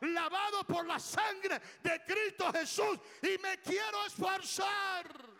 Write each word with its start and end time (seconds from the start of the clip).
lavado 0.00 0.64
por 0.64 0.86
la 0.86 0.98
sangre 0.98 1.60
de 1.82 2.02
Cristo 2.04 2.52
Jesús 2.52 2.98
y 3.22 3.38
me 3.38 3.60
quiero 3.60 4.06
esforzar. 4.06 5.32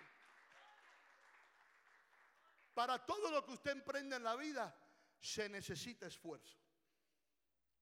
Para 2.75 3.05
todo 3.05 3.31
lo 3.31 3.45
que 3.45 3.53
usted 3.53 3.73
emprende 3.73 4.17
en 4.17 4.25
la 4.25 4.37
vida 4.37 4.75
se 5.21 5.49
necesita 5.49 6.07
esfuerzo. 6.07 6.59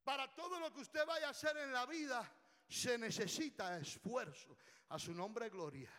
Para 0.05 0.35
todo 0.35 0.59
lo 0.59 0.73
que 0.73 0.81
usted 0.81 1.07
vaya 1.07 1.29
a 1.29 1.31
hacer 1.31 1.57
en 1.59 1.73
la 1.73 1.87
vida 1.87 2.29
se 2.69 2.99
necesita 2.99 3.79
esfuerzo. 3.79 4.57
A 4.89 4.99
su 4.99 5.15
nombre 5.15 5.49
gloria. 5.49 5.91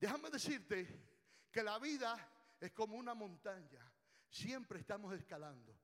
Déjame 0.00 0.28
decirte 0.28 1.48
que 1.52 1.62
la 1.62 1.78
vida 1.78 2.16
es 2.58 2.72
como 2.72 2.96
una 2.96 3.14
montaña. 3.14 3.92
Siempre 4.28 4.80
estamos 4.80 5.14
escalando. 5.14 5.75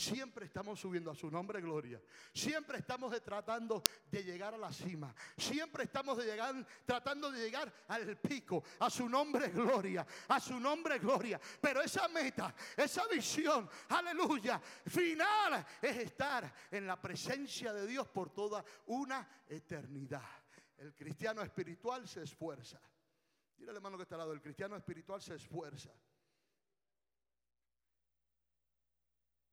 Siempre 0.00 0.46
estamos 0.46 0.80
subiendo 0.80 1.10
a 1.10 1.14
su 1.14 1.30
nombre 1.30 1.60
gloria. 1.60 2.00
Siempre 2.32 2.78
estamos 2.78 3.14
tratando 3.22 3.82
de 4.10 4.24
llegar 4.24 4.54
a 4.54 4.58
la 4.58 4.72
cima. 4.72 5.14
Siempre 5.36 5.84
estamos 5.84 6.16
de 6.16 6.24
llegar, 6.24 6.66
tratando 6.86 7.30
de 7.30 7.44
llegar 7.44 7.70
al 7.88 8.16
pico. 8.16 8.64
A 8.78 8.88
su 8.88 9.08
nombre 9.10 9.48
gloria. 9.48 10.06
A 10.28 10.40
su 10.40 10.58
nombre 10.58 10.98
gloria. 10.98 11.38
Pero 11.60 11.82
esa 11.82 12.08
meta, 12.08 12.54
esa 12.74 13.06
visión, 13.08 13.68
aleluya, 13.90 14.58
final 14.86 15.66
es 15.82 15.98
estar 15.98 16.50
en 16.70 16.86
la 16.86 16.98
presencia 16.98 17.74
de 17.74 17.86
Dios 17.86 18.08
por 18.08 18.30
toda 18.30 18.64
una 18.86 19.28
eternidad. 19.48 20.24
El 20.78 20.94
cristiano 20.94 21.42
espiritual 21.42 22.08
se 22.08 22.22
esfuerza. 22.22 22.80
Dile 23.58 23.70
al 23.70 23.76
hermano 23.76 23.98
que 23.98 24.04
está 24.04 24.14
al 24.14 24.20
lado, 24.20 24.32
el 24.32 24.40
cristiano 24.40 24.76
espiritual 24.76 25.20
se 25.20 25.34
esfuerza. 25.34 25.90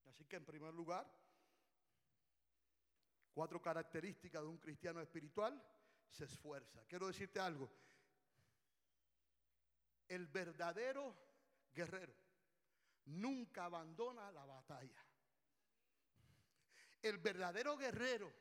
Así 0.07 0.25
que 0.25 0.35
en 0.37 0.45
primer 0.45 0.73
lugar, 0.73 1.05
cuatro 3.33 3.61
características 3.61 4.41
de 4.41 4.47
un 4.47 4.57
cristiano 4.57 5.01
espiritual, 5.01 5.61
se 6.09 6.25
esfuerza. 6.25 6.83
Quiero 6.87 7.07
decirte 7.07 7.39
algo, 7.39 7.69
el 10.07 10.27
verdadero 10.27 11.15
guerrero 11.73 12.13
nunca 13.05 13.65
abandona 13.65 14.31
la 14.31 14.45
batalla. 14.45 15.05
El 17.01 17.19
verdadero 17.19 17.77
guerrero, 17.77 18.31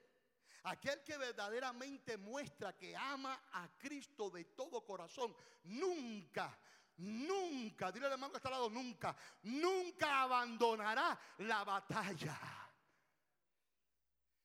aquel 0.65 1.03
que 1.03 1.19
verdaderamente 1.19 2.17
muestra 2.17 2.77
que 2.77 2.97
ama 2.97 3.49
a 3.53 3.69
Cristo 3.79 4.31
de 4.31 4.45
todo 4.45 4.85
corazón, 4.85 5.35
nunca 5.65 6.59
nunca, 6.99 7.93
dile 7.93 8.07
al 8.07 8.13
hermano 8.13 8.33
que 8.33 8.39
está 8.39 8.49
al 8.49 8.55
lado, 8.55 8.71
nunca, 8.71 9.17
nunca 9.43 10.23
abandonará 10.23 11.19
la 11.39 11.65
batalla. 11.65 12.39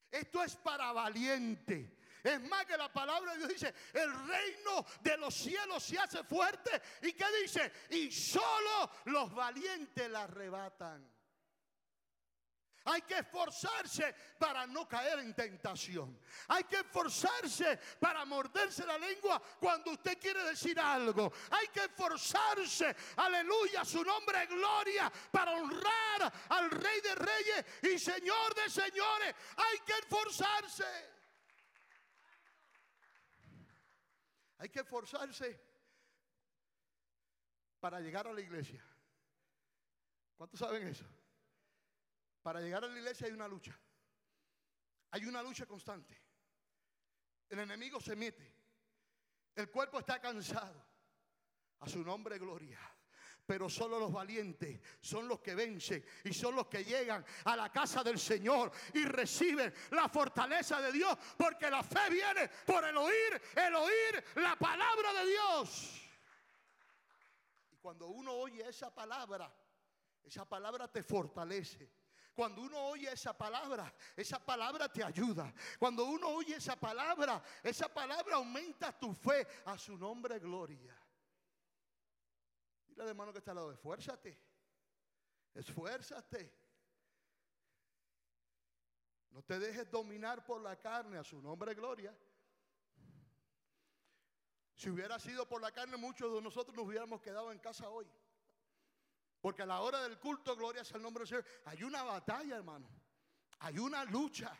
Esto 0.09 0.43
es 0.43 0.55
para 0.57 0.91
valiente. 0.91 1.97
Es 2.23 2.41
más 2.41 2.65
que 2.65 2.77
la 2.77 2.91
palabra 2.91 3.31
de 3.31 3.37
Dios 3.39 3.49
dice, 3.49 3.73
el 3.93 4.27
reino 4.27 4.85
de 5.01 5.17
los 5.17 5.33
cielos 5.33 5.83
se 5.83 5.97
hace 5.97 6.23
fuerte. 6.23 6.81
¿Y 7.01 7.13
qué 7.13 7.25
dice? 7.41 7.71
Y 7.89 8.11
solo 8.11 8.91
los 9.05 9.33
valientes 9.33 10.09
la 10.09 10.23
arrebatan. 10.23 11.10
Hay 12.85 13.01
que 13.03 13.19
esforzarse 13.19 14.15
para 14.39 14.65
no 14.65 14.87
caer 14.87 15.19
en 15.19 15.35
tentación. 15.35 16.19
Hay 16.47 16.63
que 16.63 16.77
esforzarse 16.77 17.77
para 17.99 18.25
morderse 18.25 18.85
la 18.85 18.97
lengua 18.97 19.41
cuando 19.59 19.91
usted 19.91 20.17
quiere 20.19 20.43
decir 20.43 20.79
algo. 20.79 21.31
Hay 21.51 21.67
que 21.67 21.81
esforzarse, 21.81 22.95
aleluya, 23.17 23.85
su 23.85 24.03
nombre 24.03 24.43
es 24.43 24.49
gloria, 24.49 25.11
para 25.31 25.51
honrar 25.51 26.33
al 26.49 26.71
Rey 26.71 27.01
de 27.01 27.15
Reyes 27.15 27.65
y 27.83 27.99
Señor 27.99 28.55
de 28.55 28.69
Señores. 28.69 29.35
Hay 29.57 29.79
que 29.85 29.93
esforzarse. 29.93 31.11
Hay 34.57 34.69
que 34.69 34.79
esforzarse 34.79 35.59
para 37.79 37.99
llegar 37.99 38.27
a 38.27 38.33
la 38.33 38.41
iglesia. 38.41 38.83
¿Cuántos 40.35 40.59
saben 40.59 40.87
eso? 40.87 41.05
Para 42.41 42.59
llegar 42.59 42.83
a 42.83 42.87
la 42.87 42.97
iglesia 42.97 43.27
hay 43.27 43.33
una 43.33 43.47
lucha. 43.47 43.77
Hay 45.11 45.25
una 45.25 45.43
lucha 45.43 45.65
constante. 45.65 46.17
El 47.49 47.59
enemigo 47.59 47.99
se 47.99 48.15
mete. 48.15 48.55
El 49.55 49.69
cuerpo 49.69 49.99
está 49.99 50.19
cansado. 50.19 50.83
A 51.79 51.89
su 51.89 52.03
nombre, 52.03 52.39
gloria. 52.39 52.79
Pero 53.45 53.69
solo 53.69 53.99
los 53.99 54.11
valientes 54.11 54.79
son 55.01 55.27
los 55.27 55.41
que 55.41 55.55
vencen 55.55 56.05
y 56.23 56.33
son 56.33 56.55
los 56.55 56.67
que 56.67 56.85
llegan 56.85 57.25
a 57.43 57.55
la 57.55 57.71
casa 57.71 58.03
del 58.03 58.17
Señor 58.17 58.71
y 58.93 59.03
reciben 59.03 59.73
la 59.91 60.07
fortaleza 60.07 60.79
de 60.79 60.91
Dios. 60.91 61.17
Porque 61.37 61.69
la 61.69 61.83
fe 61.83 62.09
viene 62.09 62.47
por 62.65 62.85
el 62.85 62.95
oír, 62.95 63.41
el 63.55 63.75
oír 63.75 64.23
la 64.35 64.55
palabra 64.55 65.13
de 65.13 65.25
Dios. 65.29 66.01
Y 67.71 67.77
cuando 67.77 68.07
uno 68.07 68.31
oye 68.33 68.67
esa 68.67 68.93
palabra, 68.93 69.53
esa 70.23 70.47
palabra 70.47 70.87
te 70.87 71.03
fortalece. 71.03 72.00
Cuando 72.33 72.61
uno 72.61 72.77
oye 72.87 73.11
esa 73.11 73.37
palabra, 73.37 73.93
esa 74.15 74.39
palabra 74.39 74.87
te 74.87 75.03
ayuda. 75.03 75.53
Cuando 75.77 76.05
uno 76.05 76.29
oye 76.29 76.55
esa 76.55 76.75
palabra, 76.75 77.43
esa 77.61 77.93
palabra 77.93 78.35
aumenta 78.35 78.97
tu 78.97 79.13
fe 79.13 79.45
a 79.65 79.77
su 79.77 79.97
nombre 79.97 80.39
gloria. 80.39 80.95
Dile 82.87 83.03
al 83.03 83.09
hermano 83.09 83.31
que 83.33 83.39
está 83.39 83.51
al 83.51 83.57
lado, 83.57 83.71
esfuérzate, 83.71 84.37
esfuérzate. 85.53 86.61
No 89.31 89.43
te 89.43 89.59
dejes 89.59 89.89
dominar 89.89 90.45
por 90.45 90.61
la 90.61 90.77
carne 90.77 91.17
a 91.17 91.23
su 91.23 91.41
nombre 91.41 91.73
gloria. 91.73 92.15
Si 94.75 94.89
hubiera 94.89 95.19
sido 95.19 95.47
por 95.47 95.61
la 95.61 95.71
carne, 95.71 95.95
muchos 95.95 96.33
de 96.33 96.41
nosotros 96.41 96.75
nos 96.75 96.85
hubiéramos 96.85 97.21
quedado 97.21 97.51
en 97.51 97.59
casa 97.59 97.89
hoy. 97.89 98.09
Porque 99.41 99.63
a 99.63 99.65
la 99.65 99.81
hora 99.81 100.03
del 100.03 100.19
culto, 100.19 100.55
gloria 100.55 100.85
sea 100.85 100.97
el 100.97 101.03
nombre 101.03 101.21
del 101.21 101.27
Señor, 101.27 101.45
hay 101.65 101.83
una 101.83 102.03
batalla, 102.03 102.57
hermano. 102.57 102.87
Hay 103.59 103.79
una 103.79 104.05
lucha. 104.05 104.55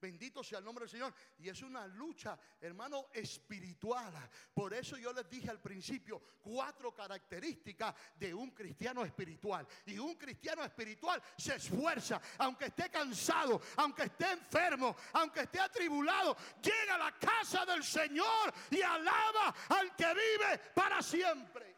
Bendito 0.00 0.42
sea 0.42 0.58
el 0.58 0.64
nombre 0.64 0.84
del 0.84 0.90
Señor. 0.90 1.14
Y 1.38 1.48
es 1.48 1.60
una 1.62 1.86
lucha, 1.86 2.38
hermano, 2.60 3.08
espiritual. 3.12 4.12
Por 4.54 4.72
eso 4.72 4.96
yo 4.96 5.12
les 5.12 5.28
dije 5.28 5.50
al 5.50 5.60
principio 5.60 6.22
cuatro 6.40 6.94
características 6.94 7.94
de 8.16 8.32
un 8.32 8.50
cristiano 8.50 9.04
espiritual. 9.04 9.66
Y 9.84 9.98
un 9.98 10.14
cristiano 10.14 10.64
espiritual 10.64 11.22
se 11.36 11.56
esfuerza, 11.56 12.20
aunque 12.38 12.66
esté 12.66 12.90
cansado, 12.90 13.60
aunque 13.76 14.04
esté 14.04 14.32
enfermo, 14.32 14.96
aunque 15.12 15.40
esté 15.40 15.60
atribulado, 15.60 16.34
llega 16.62 16.94
a 16.94 16.98
la 16.98 17.18
casa 17.18 17.66
del 17.66 17.84
Señor 17.84 18.54
y 18.70 18.80
alaba 18.80 19.54
al 19.68 19.94
que 19.94 20.08
vive 20.08 20.58
para 20.74 21.02
siempre. 21.02 21.69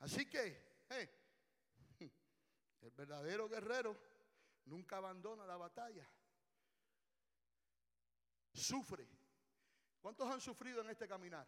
Así 0.00 0.26
que, 0.26 0.68
el 2.80 2.90
verdadero 2.92 3.48
guerrero 3.48 3.96
nunca 4.66 4.98
abandona 4.98 5.44
la 5.46 5.56
batalla. 5.56 6.08
Sufre. 8.52 9.08
¿Cuántos 10.00 10.30
han 10.30 10.40
sufrido 10.40 10.80
en 10.82 10.90
este 10.90 11.08
caminar? 11.08 11.46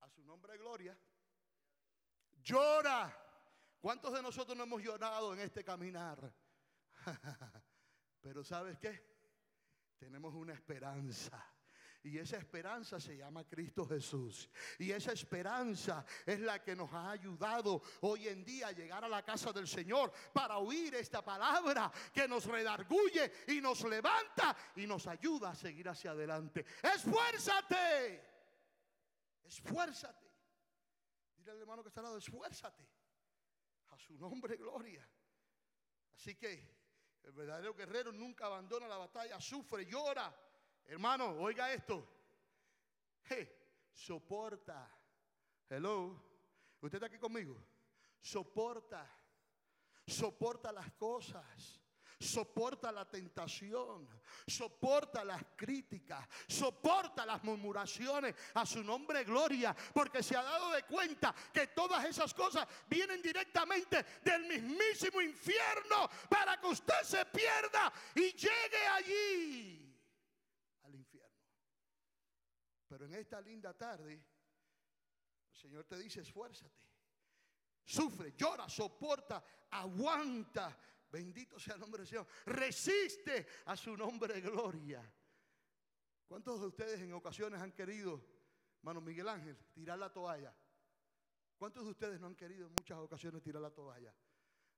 A 0.00 0.08
su 0.08 0.24
nombre 0.24 0.56
gloria. 0.58 0.96
Llora. 2.42 3.22
¿Cuántos 3.80 4.12
de 4.12 4.22
nosotros 4.22 4.56
no 4.56 4.64
hemos 4.64 4.82
llorado 4.82 5.32
en 5.34 5.40
este 5.40 5.62
caminar? 5.64 6.32
Pero 8.20 8.42
¿sabes 8.42 8.78
qué? 8.78 9.16
Tenemos 9.98 10.34
una 10.34 10.52
esperanza. 10.52 11.55
Y 12.06 12.18
esa 12.18 12.36
esperanza 12.36 13.00
se 13.00 13.16
llama 13.16 13.42
Cristo 13.48 13.84
Jesús. 13.84 14.48
Y 14.78 14.92
esa 14.92 15.10
esperanza 15.10 16.06
es 16.24 16.38
la 16.38 16.62
que 16.62 16.76
nos 16.76 16.92
ha 16.92 17.10
ayudado 17.10 17.82
hoy 18.02 18.28
en 18.28 18.44
día 18.44 18.68
a 18.68 18.72
llegar 18.72 19.04
a 19.04 19.08
la 19.08 19.24
casa 19.24 19.52
del 19.52 19.66
Señor 19.66 20.12
para 20.32 20.58
oír 20.58 20.94
esta 20.94 21.24
palabra 21.24 21.90
que 22.14 22.28
nos 22.28 22.44
redarguye 22.44 23.32
y 23.48 23.60
nos 23.60 23.82
levanta 23.82 24.56
y 24.76 24.86
nos 24.86 25.08
ayuda 25.08 25.50
a 25.50 25.54
seguir 25.56 25.88
hacia 25.88 26.12
adelante. 26.12 26.64
Esfuérzate. 26.80 28.22
Esfuérzate. 29.42 30.30
Dile 31.34 31.50
al 31.50 31.58
hermano 31.58 31.82
que 31.82 31.88
está 31.88 32.02
al 32.02 32.04
lado, 32.04 32.18
esfuérzate. 32.18 32.88
A 33.88 33.98
su 33.98 34.16
nombre, 34.16 34.56
gloria. 34.56 35.04
Así 36.14 36.36
que 36.36 36.76
el 37.24 37.32
verdadero 37.32 37.74
guerrero 37.74 38.12
nunca 38.12 38.46
abandona 38.46 38.86
la 38.86 38.96
batalla, 38.96 39.40
sufre, 39.40 39.86
llora 39.86 40.32
Hermano, 40.86 41.36
oiga 41.38 41.72
esto. 41.72 42.06
Soporta. 43.92 44.88
Hello. 45.68 46.22
¿Usted 46.80 46.96
está 46.96 47.06
aquí 47.06 47.18
conmigo? 47.18 47.56
Soporta. 48.20 49.08
Soporta 50.06 50.70
las 50.70 50.92
cosas. 50.92 51.80
soporta 52.18 52.90
la 52.90 53.04
tentación, 53.04 54.08
soporta 54.46 55.24
las 55.24 55.42
críticas, 55.54 56.26
soporta 56.48 57.26
las 57.26 57.42
murmuraciones 57.44 58.34
a 58.54 58.64
su 58.64 58.82
nombre 58.82 59.24
gloria, 59.24 59.76
porque 59.92 60.22
se 60.22 60.36
ha 60.36 60.42
dado 60.42 60.70
de 60.72 60.84
cuenta 60.84 61.34
que 61.52 61.68
todas 61.68 62.04
esas 62.04 62.32
cosas 62.32 62.66
vienen 62.88 63.20
directamente 63.20 64.04
del 64.22 64.46
mismísimo 64.46 65.20
infierno 65.20 66.08
para 66.28 66.58
que 66.58 66.66
usted 66.66 67.02
se 67.02 67.24
pierda 67.26 67.92
y 68.14 68.32
llegue 68.32 68.86
allí 68.94 69.94
al 70.84 70.94
infierno. 70.94 71.36
Pero 72.96 73.12
en 73.12 73.14
esta 73.20 73.42
linda 73.42 73.76
tarde, 73.76 74.14
el 74.14 75.54
Señor 75.54 75.84
te 75.84 75.98
dice, 75.98 76.22
esfuérzate, 76.22 76.88
sufre, 77.84 78.32
llora, 78.34 78.70
soporta, 78.70 79.44
aguanta 79.70 80.74
Bendito 81.10 81.60
sea 81.60 81.74
el 81.74 81.80
nombre 81.80 82.00
del 82.00 82.08
Señor. 82.08 82.26
Resiste 82.46 83.46
a 83.66 83.76
su 83.76 83.94
nombre 83.98 84.32
de 84.32 84.40
gloria. 84.40 85.14
¿Cuántos 86.26 86.58
de 86.58 86.68
ustedes 86.68 87.00
en 87.02 87.12
ocasiones 87.12 87.60
han 87.60 87.72
querido, 87.72 88.24
hermano 88.78 89.02
Miguel 89.02 89.28
Ángel, 89.28 89.58
tirar 89.74 89.98
la 89.98 90.10
toalla? 90.10 90.56
¿Cuántos 91.58 91.84
de 91.84 91.90
ustedes 91.90 92.18
no 92.18 92.28
han 92.28 92.34
querido 92.34 92.66
en 92.66 92.72
muchas 92.72 92.96
ocasiones 92.96 93.42
tirar 93.42 93.60
la 93.60 93.74
toalla? 93.74 94.14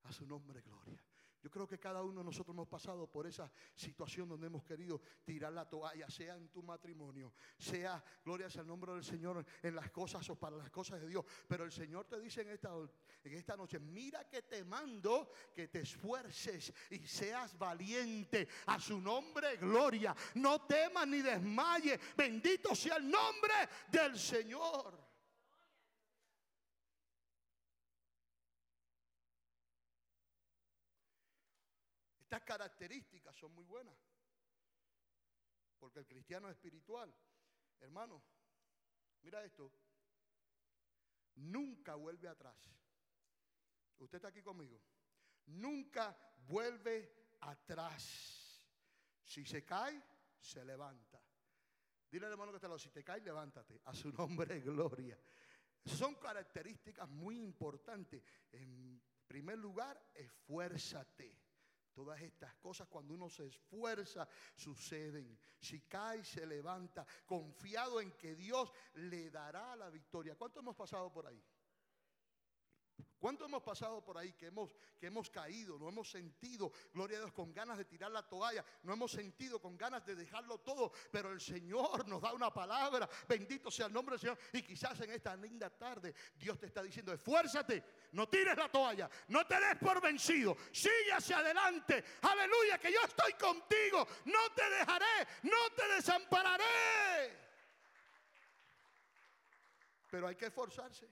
A 0.03 0.13
su 0.13 0.27
nombre, 0.27 0.61
gloria. 0.61 1.01
Yo 1.43 1.51
creo 1.51 1.67
que 1.67 1.79
cada 1.79 2.03
uno 2.03 2.21
de 2.21 2.25
nosotros 2.25 2.55
hemos 2.55 2.69
pasado 2.69 3.07
por 3.07 3.27
esa 3.27 3.51
situación 3.75 4.29
donde 4.29 4.49
hemos 4.49 4.65
querido 4.65 5.01
tirar 5.25 5.53
la 5.53 5.69
toalla, 5.69 6.09
sea 6.11 6.35
en 6.37 6.49
tu 6.49 6.63
matrimonio, 6.63 7.33
sea, 7.57 8.03
gloria 8.25 8.51
sea 8.51 8.63
el 8.63 8.69
nombre 8.69 8.93
del 8.93 9.05
Señor, 9.05 9.45
en 9.63 9.75
las 9.75 9.91
cosas 9.91 10.29
o 10.31 10.37
para 10.37 10.57
las 10.57 10.71
cosas 10.71 11.01
de 11.01 11.09
Dios. 11.09 11.25
Pero 11.47 11.65
el 11.65 11.73
Señor 11.73 12.07
te 12.07 12.21
dice 12.21 12.43
en 12.43 12.51
esta, 12.51 12.71
en 13.25 13.35
esta 13.35 13.57
noche, 13.57 13.79
mira 13.79 14.29
que 14.29 14.43
te 14.43 14.65
mando 14.65 15.31
que 15.55 15.69
te 15.69 15.81
esfuerces 15.81 16.73
y 16.91 16.99
seas 17.07 17.57
valiente. 17.59 18.49
A 18.67 18.79
su 18.79 19.01
nombre, 19.01 19.57
gloria. 19.57 20.15
No 20.35 20.63
temas 20.63 21.07
ni 21.07 21.23
desmayes. 21.23 21.99
Bendito 22.17 22.75
sea 22.75 22.97
el 22.97 23.09
nombre 23.11 23.55
del 23.91 24.19
Señor. 24.19 25.08
Estas 32.29 32.43
características 32.43 33.35
son 33.35 33.55
muy 33.55 33.65
buenas. 33.65 33.97
Porque 35.79 36.01
el 36.01 36.07
cristiano 36.07 36.51
espiritual, 36.51 37.11
hermano, 37.81 38.23
mira 39.23 39.43
esto, 39.43 39.73
nunca 41.37 41.95
vuelve 41.95 42.29
atrás. 42.29 42.55
Usted 43.97 44.17
está 44.17 44.29
aquí 44.29 44.43
conmigo. 44.43 44.79
Nunca 45.47 46.15
vuelve 46.47 47.31
atrás. 47.41 48.63
Si 49.25 49.47
se 49.47 49.65
cae, 49.65 49.99
se 50.39 50.63
levanta. 50.67 51.25
Dile 52.11 52.27
al 52.27 52.33
hermano 52.33 52.53
que 52.53 52.57
está 52.57 52.69
lado, 52.69 52.79
si 52.79 52.91
te 52.91 53.03
cae, 53.03 53.23
levántate. 53.23 53.81
A 53.87 53.95
su 53.95 54.13
nombre, 54.13 54.61
gloria. 54.61 55.19
Son 55.83 56.15
características 56.17 57.09
muy 57.09 57.41
importantes. 57.41 58.23
En 58.53 59.01
primer 59.27 59.57
lugar, 59.57 60.11
esfuérzate. 60.13 61.48
Todas 61.99 62.21
estas 62.21 62.55
cosas 62.55 62.87
cuando 62.87 63.13
uno 63.13 63.29
se 63.29 63.47
esfuerza 63.47 64.29
suceden. 64.55 65.37
Si 65.59 65.81
cae, 65.81 66.25
se 66.25 66.47
levanta, 66.47 67.05
confiado 67.27 68.01
en 68.01 68.13
que 68.13 68.37
Dios 68.37 68.71
le 68.95 69.31
dará 69.31 69.75
la 69.75 69.91
victoria. 69.91 70.37
¿Cuánto 70.37 70.61
hemos 70.61 70.77
pasado 70.77 71.13
por 71.13 71.27
ahí? 71.27 71.43
¿Cuánto 73.19 73.45
hemos 73.45 73.65
pasado 73.65 74.05
por 74.05 74.17
ahí 74.17 74.33
que 74.35 74.47
hemos, 74.47 74.73
que 74.97 75.09
hemos 75.09 75.29
caído, 75.29 75.77
no 75.77 75.89
hemos 75.89 76.09
sentido, 76.09 76.71
gloria 76.95 77.19
a 77.19 77.21
Dios, 77.23 77.33
con 77.33 77.53
ganas 77.53 77.77
de 77.77 77.85
tirar 77.85 78.13
la 78.13 78.23
toalla, 78.23 78.65
no 78.85 78.93
hemos 78.93 79.11
sentido 79.11 79.61
con 79.61 79.77
ganas 79.77 80.07
de 80.07 80.15
dejarlo 80.15 80.59
todo, 80.59 80.93
pero 81.11 81.33
el 81.33 81.41
Señor 81.41 82.07
nos 82.07 82.23
da 82.23 82.33
una 82.33 82.55
palabra, 82.55 83.09
bendito 83.29 83.73
sea 83.73 83.87
el 83.87 83.93
nombre 83.93 84.13
del 84.13 84.21
Señor, 84.21 84.39
y 84.53 84.63
quizás 84.63 85.01
en 85.01 85.11
esta 85.11 85.35
linda 85.35 85.69
tarde 85.69 86.15
Dios 86.37 86.61
te 86.61 86.67
está 86.67 86.81
diciendo, 86.81 87.13
esfuérzate, 87.13 87.83
no 88.13 88.29
tires 88.29 88.57
la 88.57 88.69
toalla, 88.69 89.09
no 89.29 89.47
te 89.47 89.61
des 89.61 89.77
por 89.77 90.01
vencido, 90.01 90.57
sigue 90.73 91.13
hacia 91.13 91.39
adelante, 91.39 92.05
aleluya, 92.23 92.79
que 92.79 92.93
yo 92.93 93.01
estoy 93.05 93.33
contigo, 93.35 94.07
no 94.27 94.51
te 94.55 94.71
dejaré, 94.71 95.29
no 95.43 95.71
te 95.77 95.89
desampararé. 95.95 97.49
Pero 100.11 100.27
hay 100.27 100.37
que 100.37 100.47
esforzarse. 100.47 101.09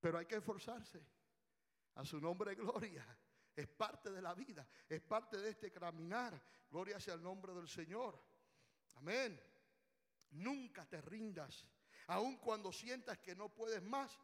Pero 0.00 0.18
hay 0.18 0.26
que 0.26 0.36
esforzarse. 0.36 1.02
A 1.94 2.04
su 2.04 2.20
nombre, 2.20 2.54
gloria. 2.54 3.04
Es 3.54 3.66
parte 3.68 4.10
de 4.10 4.20
la 4.20 4.34
vida, 4.34 4.68
es 4.86 5.00
parte 5.00 5.38
de 5.38 5.48
este 5.48 5.72
caminar. 5.72 6.38
Gloria 6.70 7.00
sea 7.00 7.14
el 7.14 7.22
nombre 7.22 7.54
del 7.54 7.66
Señor. 7.66 8.22
Amén. 8.96 9.40
Nunca 10.32 10.84
te 10.84 11.00
rindas, 11.00 11.66
aun 12.08 12.36
cuando 12.36 12.70
sientas 12.70 13.18
que 13.18 13.34
no 13.34 13.48
puedes 13.48 13.82
más. 13.82 14.18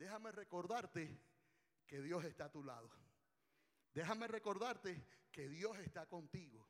Déjame 0.00 0.32
recordarte 0.32 1.20
que 1.86 2.00
Dios 2.00 2.24
está 2.24 2.46
a 2.46 2.50
tu 2.50 2.64
lado. 2.64 2.90
Déjame 3.92 4.26
recordarte 4.28 5.28
que 5.30 5.46
Dios 5.46 5.78
está 5.78 6.06
contigo. 6.06 6.66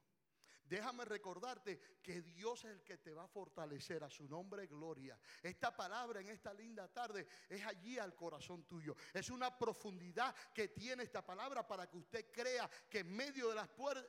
Déjame 0.65 1.05
recordarte 1.05 2.01
que 2.03 2.23
Dios 2.23 2.65
es 2.65 2.73
el 2.73 2.83
que 2.83 2.99
te 2.99 3.15
va 3.15 3.23
a 3.23 3.29
fortalecer 3.29 4.03
a 4.03 4.11
su 4.11 4.29
nombre 4.29 4.67
gloria. 4.67 5.17
Esta 5.45 5.77
palabra 5.77 6.21
en 6.21 6.29
esta 6.29 6.53
linda 6.53 6.89
tarde 6.89 7.29
es 7.49 7.65
allí 7.65 8.01
al 8.01 8.17
corazón 8.17 8.65
tuyo. 8.65 8.97
Es 9.15 9.31
una 9.31 9.57
profundidad 9.57 10.35
que 10.53 10.69
tiene 10.69 11.05
esta 11.05 11.25
palabra 11.25 11.65
para 11.69 11.89
que 11.89 11.99
usted 11.99 12.33
crea 12.33 12.69
que 12.89 13.01
en 13.01 13.15
medio 13.15 13.49
de 13.51 13.55
las, 13.55 13.69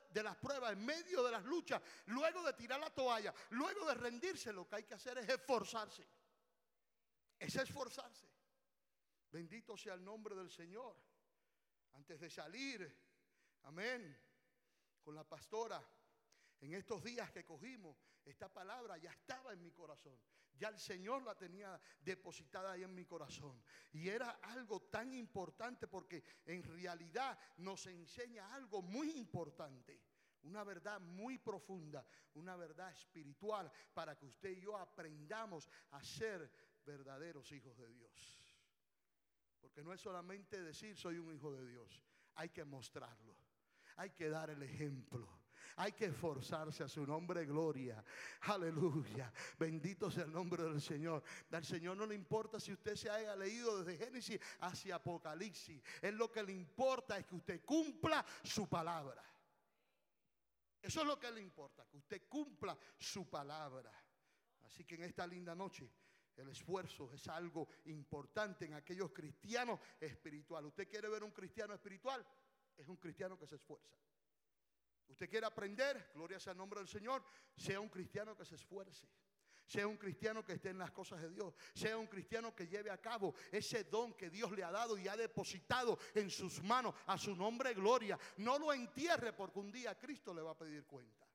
de 0.09 0.23
las 0.23 0.35
pruebas, 0.37 0.73
en 0.73 0.83
medio 0.83 1.23
de 1.23 1.31
las 1.31 1.43
luchas, 1.43 1.79
luego 2.07 2.41
de 2.41 2.53
tirar 2.53 2.79
la 2.79 2.89
toalla, 2.89 3.31
luego 3.51 3.85
de 3.85 3.93
rendirse, 3.93 4.51
lo 4.51 4.67
que 4.67 4.77
hay 4.77 4.83
que 4.83 4.95
hacer 4.95 5.19
es 5.19 5.29
esforzarse. 5.29 6.07
Es 7.37 7.55
esforzarse. 7.55 8.40
Bendito 9.31 9.77
sea 9.77 9.93
el 9.93 10.03
nombre 10.03 10.35
del 10.35 10.49
Señor. 10.49 10.95
Antes 11.93 12.19
de 12.19 12.29
salir, 12.29 12.97
amén, 13.63 14.17
con 15.01 15.15
la 15.15 15.23
pastora 15.23 15.81
en 16.59 16.73
estos 16.73 17.03
días 17.03 17.31
que 17.31 17.45
cogimos, 17.45 17.97
esta 18.25 18.53
palabra 18.53 18.97
ya 18.97 19.11
estaba 19.11 19.53
en 19.53 19.61
mi 19.61 19.71
corazón. 19.71 20.17
Ya 20.57 20.67
el 20.67 20.77
Señor 20.77 21.23
la 21.23 21.35
tenía 21.35 21.79
depositada 22.01 22.73
ahí 22.73 22.83
en 22.83 22.93
mi 22.93 23.05
corazón. 23.05 23.63
Y 23.93 24.09
era 24.09 24.29
algo 24.43 24.81
tan 24.83 25.13
importante 25.13 25.87
porque 25.87 26.23
en 26.45 26.61
realidad 26.63 27.37
nos 27.57 27.87
enseña 27.87 28.53
algo 28.53 28.81
muy 28.81 29.11
importante. 29.11 29.99
Una 30.43 30.63
verdad 30.63 30.99
muy 30.99 31.37
profunda, 31.37 32.05
una 32.33 32.55
verdad 32.55 32.91
espiritual 32.91 33.71
para 33.93 34.17
que 34.17 34.25
usted 34.25 34.51
y 34.51 34.61
yo 34.61 34.77
aprendamos 34.77 35.67
a 35.91 36.03
ser 36.03 36.51
verdaderos 36.85 37.51
hijos 37.51 37.77
de 37.77 37.87
Dios. 37.89 38.40
Porque 39.61 39.83
no 39.83 39.93
es 39.93 40.01
solamente 40.01 40.61
decir 40.61 40.97
soy 40.97 41.17
un 41.17 41.33
hijo 41.33 41.53
de 41.53 41.65
Dios, 41.67 42.01
hay 42.35 42.49
que 42.49 42.65
mostrarlo, 42.65 43.35
hay 43.95 44.09
que 44.09 44.29
dar 44.29 44.49
el 44.49 44.63
ejemplo. 44.63 45.41
Hay 45.77 45.93
que 45.93 46.05
esforzarse 46.05 46.83
a 46.83 46.87
su 46.87 47.05
nombre, 47.05 47.45
gloria. 47.45 48.03
Aleluya. 48.41 49.31
Bendito 49.57 50.11
sea 50.11 50.25
el 50.25 50.31
nombre 50.31 50.63
del 50.63 50.81
Señor. 50.81 51.23
Al 51.51 51.63
Señor 51.63 51.95
no 51.95 52.05
le 52.05 52.15
importa 52.15 52.59
si 52.59 52.73
usted 52.73 52.95
se 52.95 53.09
haya 53.09 53.35
leído 53.35 53.81
desde 53.81 54.03
Génesis 54.03 54.39
hacia 54.59 54.95
Apocalipsis. 54.95 55.81
Es 56.01 56.13
lo 56.13 56.31
que 56.31 56.43
le 56.43 56.51
importa 56.51 57.17
es 57.17 57.25
que 57.25 57.35
usted 57.35 57.61
cumpla 57.63 58.25
su 58.43 58.67
palabra. 58.67 59.23
Eso 60.81 61.01
es 61.01 61.07
lo 61.07 61.19
que 61.19 61.31
le 61.31 61.41
importa, 61.41 61.85
que 61.87 61.97
usted 61.97 62.23
cumpla 62.27 62.77
su 62.97 63.29
palabra. 63.29 63.93
Así 64.65 64.83
que 64.83 64.95
en 64.95 65.03
esta 65.03 65.27
linda 65.27 65.55
noche 65.55 65.89
el 66.37 66.49
esfuerzo 66.49 67.11
es 67.13 67.27
algo 67.27 67.67
importante 67.85 68.65
en 68.65 68.73
aquellos 68.73 69.11
cristianos 69.11 69.79
espirituales. 69.99 70.69
¿Usted 70.69 70.89
quiere 70.89 71.09
ver 71.09 71.23
un 71.23 71.31
cristiano 71.31 71.73
espiritual? 71.73 72.25
Es 72.77 72.87
un 72.87 72.97
cristiano 72.97 73.37
que 73.37 73.47
se 73.47 73.55
esfuerza. 73.55 73.95
Usted 75.07 75.29
quiere 75.29 75.45
aprender, 75.45 76.11
gloria 76.13 76.39
sea 76.39 76.53
el 76.53 76.57
nombre 76.57 76.79
del 76.79 76.87
Señor, 76.87 77.23
sea 77.55 77.79
un 77.79 77.89
cristiano 77.89 78.35
que 78.35 78.45
se 78.45 78.55
esfuerce. 78.55 79.07
Sea 79.67 79.87
un 79.87 79.95
cristiano 79.95 80.43
que 80.43 80.53
esté 80.53 80.69
en 80.69 80.79
las 80.79 80.91
cosas 80.91 81.21
de 81.21 81.29
Dios. 81.29 81.53
Sea 81.73 81.97
un 81.97 82.07
cristiano 82.07 82.53
que 82.53 82.67
lleve 82.67 82.89
a 82.89 82.99
cabo 82.99 83.33
ese 83.51 83.85
don 83.85 84.13
que 84.13 84.29
Dios 84.29 84.51
le 84.51 84.65
ha 84.65 84.71
dado 84.71 84.97
y 84.97 85.07
ha 85.07 85.15
depositado 85.15 85.97
en 86.13 86.29
sus 86.29 86.61
manos 86.61 86.93
a 87.07 87.17
su 87.17 87.35
nombre 87.35 87.73
gloria. 87.73 88.19
No 88.37 88.59
lo 88.59 88.73
entierre 88.73 89.31
porque 89.31 89.59
un 89.59 89.71
día 89.71 89.97
Cristo 89.97 90.33
le 90.33 90.41
va 90.41 90.51
a 90.51 90.57
pedir 90.57 90.85
cuenta. 90.85 91.30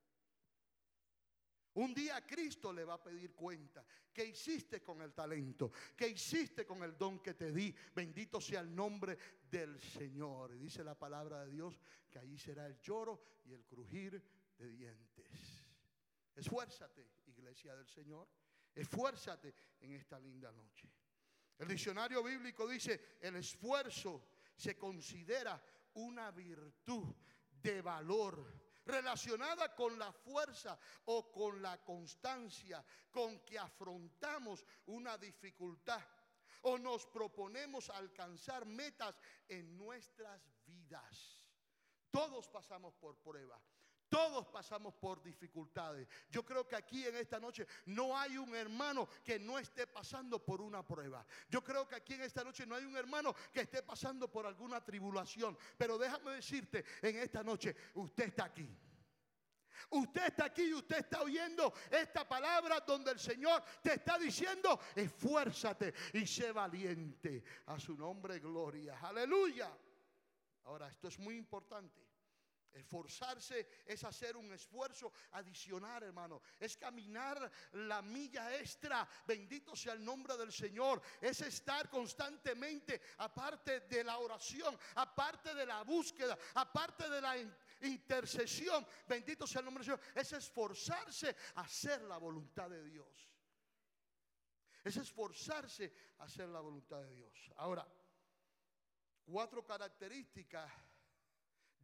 Un 1.77 1.93
día 1.93 2.25
Cristo 2.27 2.73
le 2.73 2.85
va 2.85 2.95
a 2.95 3.03
pedir 3.03 3.35
cuenta. 3.35 3.85
¿Qué 4.13 4.25
hiciste 4.25 4.83
con 4.83 5.03
el 5.03 5.13
talento? 5.13 5.71
¿Qué 5.95 6.09
hiciste 6.09 6.65
con 6.65 6.83
el 6.83 6.97
don 6.97 7.19
que 7.19 7.35
te 7.35 7.53
di? 7.53 7.75
Bendito 7.95 8.41
sea 8.41 8.61
el 8.61 8.75
nombre 8.75 9.19
del 9.51 9.79
Señor. 9.79 10.55
Y 10.55 10.59
dice 10.59 10.83
la 10.83 10.99
palabra 10.99 11.45
de 11.45 11.51
Dios 11.51 11.79
que 12.09 12.19
ahí 12.19 12.39
será 12.39 12.67
el 12.67 12.81
lloro 12.81 13.21
y 13.45 13.53
el 13.53 13.67
crujir 13.67 14.23
de 14.57 14.71
dientes. 14.71 15.29
Esfuérzate, 16.35 17.07
iglesia 17.27 17.77
del 17.77 17.87
Señor. 17.87 18.27
Esfuérzate 18.75 19.55
en 19.81 19.93
esta 19.93 20.19
linda 20.19 20.51
noche. 20.53 20.91
El 21.59 21.69
diccionario 21.69 22.23
bíblico 22.23 22.67
dice, 22.67 23.19
el 23.21 23.37
esfuerzo 23.37 24.29
se 24.55 24.79
considera 24.79 25.63
una 25.93 26.31
virtud 26.31 27.15
de 27.51 27.83
valor 27.83 28.66
relacionada 28.87 29.75
con 29.75 29.99
la 29.99 30.13
fuerza 30.13 30.79
o 31.07 31.31
con 31.31 31.61
la 31.61 31.83
constancia 31.85 32.85
con 33.11 33.41
que 33.41 33.59
afrontamos 33.59 34.65
una 34.87 35.19
dificultad 35.19 36.03
o 36.63 36.79
nos 36.79 37.07
proponemos 37.07 37.91
alcanzar 37.91 38.65
metas 38.65 39.15
en 39.49 39.77
nuestras 39.77 40.41
vidas. 40.65 41.45
Todos 42.11 42.49
pasamos 42.49 42.95
por 42.95 43.17
pruebas. 43.19 43.76
Todos 44.09 44.47
pasamos 44.47 44.95
por 44.95 45.23
dificultades. 45.23 46.09
Yo 46.31 46.45
creo 46.45 46.67
que 46.67 46.77
aquí 46.77 47.07
en 47.07 47.17
esta 47.17 47.41
noche 47.41 47.67
no 47.87 48.17
hay 48.17 48.37
un 48.39 48.55
hermano 48.55 49.09
que 49.25 49.39
no 49.39 49.59
esté 49.59 49.87
pasando 49.87 50.45
por 50.45 50.61
una 50.61 50.85
prueba. 50.85 51.27
Yo 51.49 51.63
creo 51.63 51.89
que 51.89 51.97
aquí 51.97 52.15
en 52.15 52.23
esta 52.23 52.45
noche 52.45 52.67
no 52.67 52.75
hay 52.75 52.85
un 52.85 52.97
hermano 52.97 53.35
que 53.53 53.61
esté 53.61 53.83
pasando 53.83 54.31
por 54.31 54.47
alguna 54.47 54.85
tribulación. 54.85 55.59
Pero 55.77 55.99
déjame 55.99 56.33
decirte, 56.33 56.85
en 57.03 57.17
esta 57.17 57.43
noche 57.43 57.75
usted 57.95 58.29
está 58.29 58.45
aquí. 58.45 58.69
Usted 59.91 60.27
está 60.27 60.47
aquí 60.47 60.63
y 60.63 60.75
usted 60.75 60.99
está 60.99 61.23
oyendo 61.23 61.73
esta 61.91 62.27
palabra 62.27 62.81
donde 62.81 63.13
el 63.13 63.19
Señor 63.19 63.63
te 63.83 63.95
está 63.95 64.19
diciendo, 64.19 64.81
esfuérzate 64.95 65.95
y 66.15 66.27
sé 66.27 66.53
valiente. 66.53 67.45
A 67.67 67.79
su 67.79 67.97
nombre, 67.97 68.39
gloria. 68.39 68.99
Aleluya. 69.01 69.77
Ahora, 70.65 70.89
esto 70.89 71.09
es 71.09 71.19
muy 71.19 71.37
importante. 71.37 72.06
Esforzarse 72.77 73.67
es 73.87 74.05
hacer 74.05 74.37
un 74.37 74.53
esfuerzo 74.53 75.11
adicional, 75.33 76.03
hermano. 76.03 76.43
Es 76.61 76.77
caminar 76.77 77.51
la 77.73 78.03
milla 78.03 78.55
extra. 78.57 79.09
Bendito 79.27 79.75
sea 79.75 79.95
el 79.95 80.05
nombre 80.05 80.37
del 80.37 80.53
Señor. 80.53 81.01
Es 81.21 81.41
estar 81.41 81.89
constantemente, 81.89 83.01
aparte 83.19 83.81
de 83.81 84.05
la 84.05 84.19
oración, 84.19 84.79
aparte 84.95 85.55
de 85.55 85.65
la 85.65 85.83
búsqueda, 85.85 86.37
aparte 86.55 87.09
de 87.09 87.21
la 87.21 87.35
intercesión. 87.81 88.87
Bendito 89.09 89.47
sea 89.47 89.61
el 89.61 89.65
nombre 89.65 89.83
del 89.83 89.97
Señor. 89.97 90.13
Es 90.15 90.33
esforzarse 90.33 91.35
a 91.55 91.63
hacer 91.63 92.03
la 92.03 92.19
voluntad 92.19 92.69
de 92.69 92.85
Dios. 92.85 93.33
Es 94.85 94.99
esforzarse 94.99 95.93
a 96.19 96.25
hacer 96.25 96.49
la 96.49 96.61
voluntad 96.61 97.01
de 97.01 97.15
Dios. 97.15 97.51
Ahora, 97.57 97.89
cuatro 99.25 99.65
características 99.65 100.71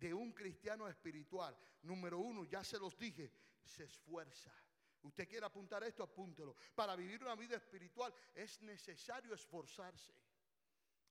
de 0.03 0.13
un 0.13 0.33
cristiano 0.33 0.89
espiritual. 0.89 1.57
Número 1.83 2.19
uno, 2.19 2.45
ya 2.45 2.65
se 2.65 2.79
los 2.79 2.99
dije, 2.99 3.31
se 3.65 3.85
esfuerza. 3.85 4.53
Usted 5.03 5.29
quiere 5.29 5.47
apuntar 5.47 5.83
esto, 5.85 6.03
apúntelo. 6.03 6.57
Para 6.75 6.97
vivir 6.97 7.23
una 7.23 7.37
vida 7.37 7.57
espiritual 7.57 8.13
es 8.35 8.61
necesario 8.63 9.33
esforzarse. 9.33 10.13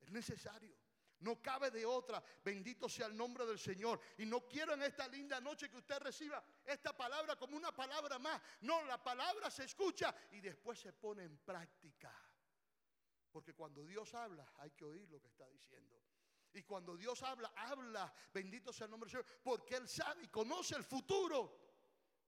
Es 0.01 0.11
necesario. 0.11 0.75
No 1.19 1.41
cabe 1.41 1.71
de 1.71 1.85
otra. 1.85 2.21
Bendito 2.43 2.89
sea 2.89 3.07
el 3.07 3.15
nombre 3.15 3.45
del 3.45 3.59
Señor. 3.59 4.01
Y 4.17 4.25
no 4.25 4.41
quiero 4.47 4.73
en 4.73 4.83
esta 4.83 5.07
linda 5.07 5.39
noche 5.39 5.69
que 5.69 5.77
usted 5.77 5.99
reciba 5.99 6.43
esta 6.65 6.95
palabra 6.95 7.37
como 7.37 7.55
una 7.55 7.73
palabra 7.73 8.19
más. 8.19 8.41
No, 8.61 8.83
la 8.83 9.01
palabra 9.01 9.49
se 9.49 9.63
escucha 9.63 10.13
y 10.31 10.41
después 10.41 10.79
se 10.79 10.91
pone 10.91 11.23
en 11.23 11.37
práctica. 11.37 12.13
Porque 13.31 13.53
cuando 13.53 13.85
Dios 13.85 14.13
habla 14.15 14.51
hay 14.57 14.71
que 14.71 14.83
oír 14.83 15.09
lo 15.09 15.21
que 15.21 15.27
está 15.27 15.47
diciendo. 15.47 16.10
Y 16.53 16.63
cuando 16.63 16.97
Dios 16.97 17.21
habla, 17.23 17.53
habla, 17.55 18.13
bendito 18.33 18.73
sea 18.73 18.85
el 18.85 18.91
nombre 18.91 19.09
del 19.09 19.23
Señor, 19.23 19.41
porque 19.43 19.75
Él 19.75 19.87
sabe 19.87 20.23
y 20.23 20.27
conoce 20.27 20.75
el 20.75 20.83
futuro. 20.83 21.59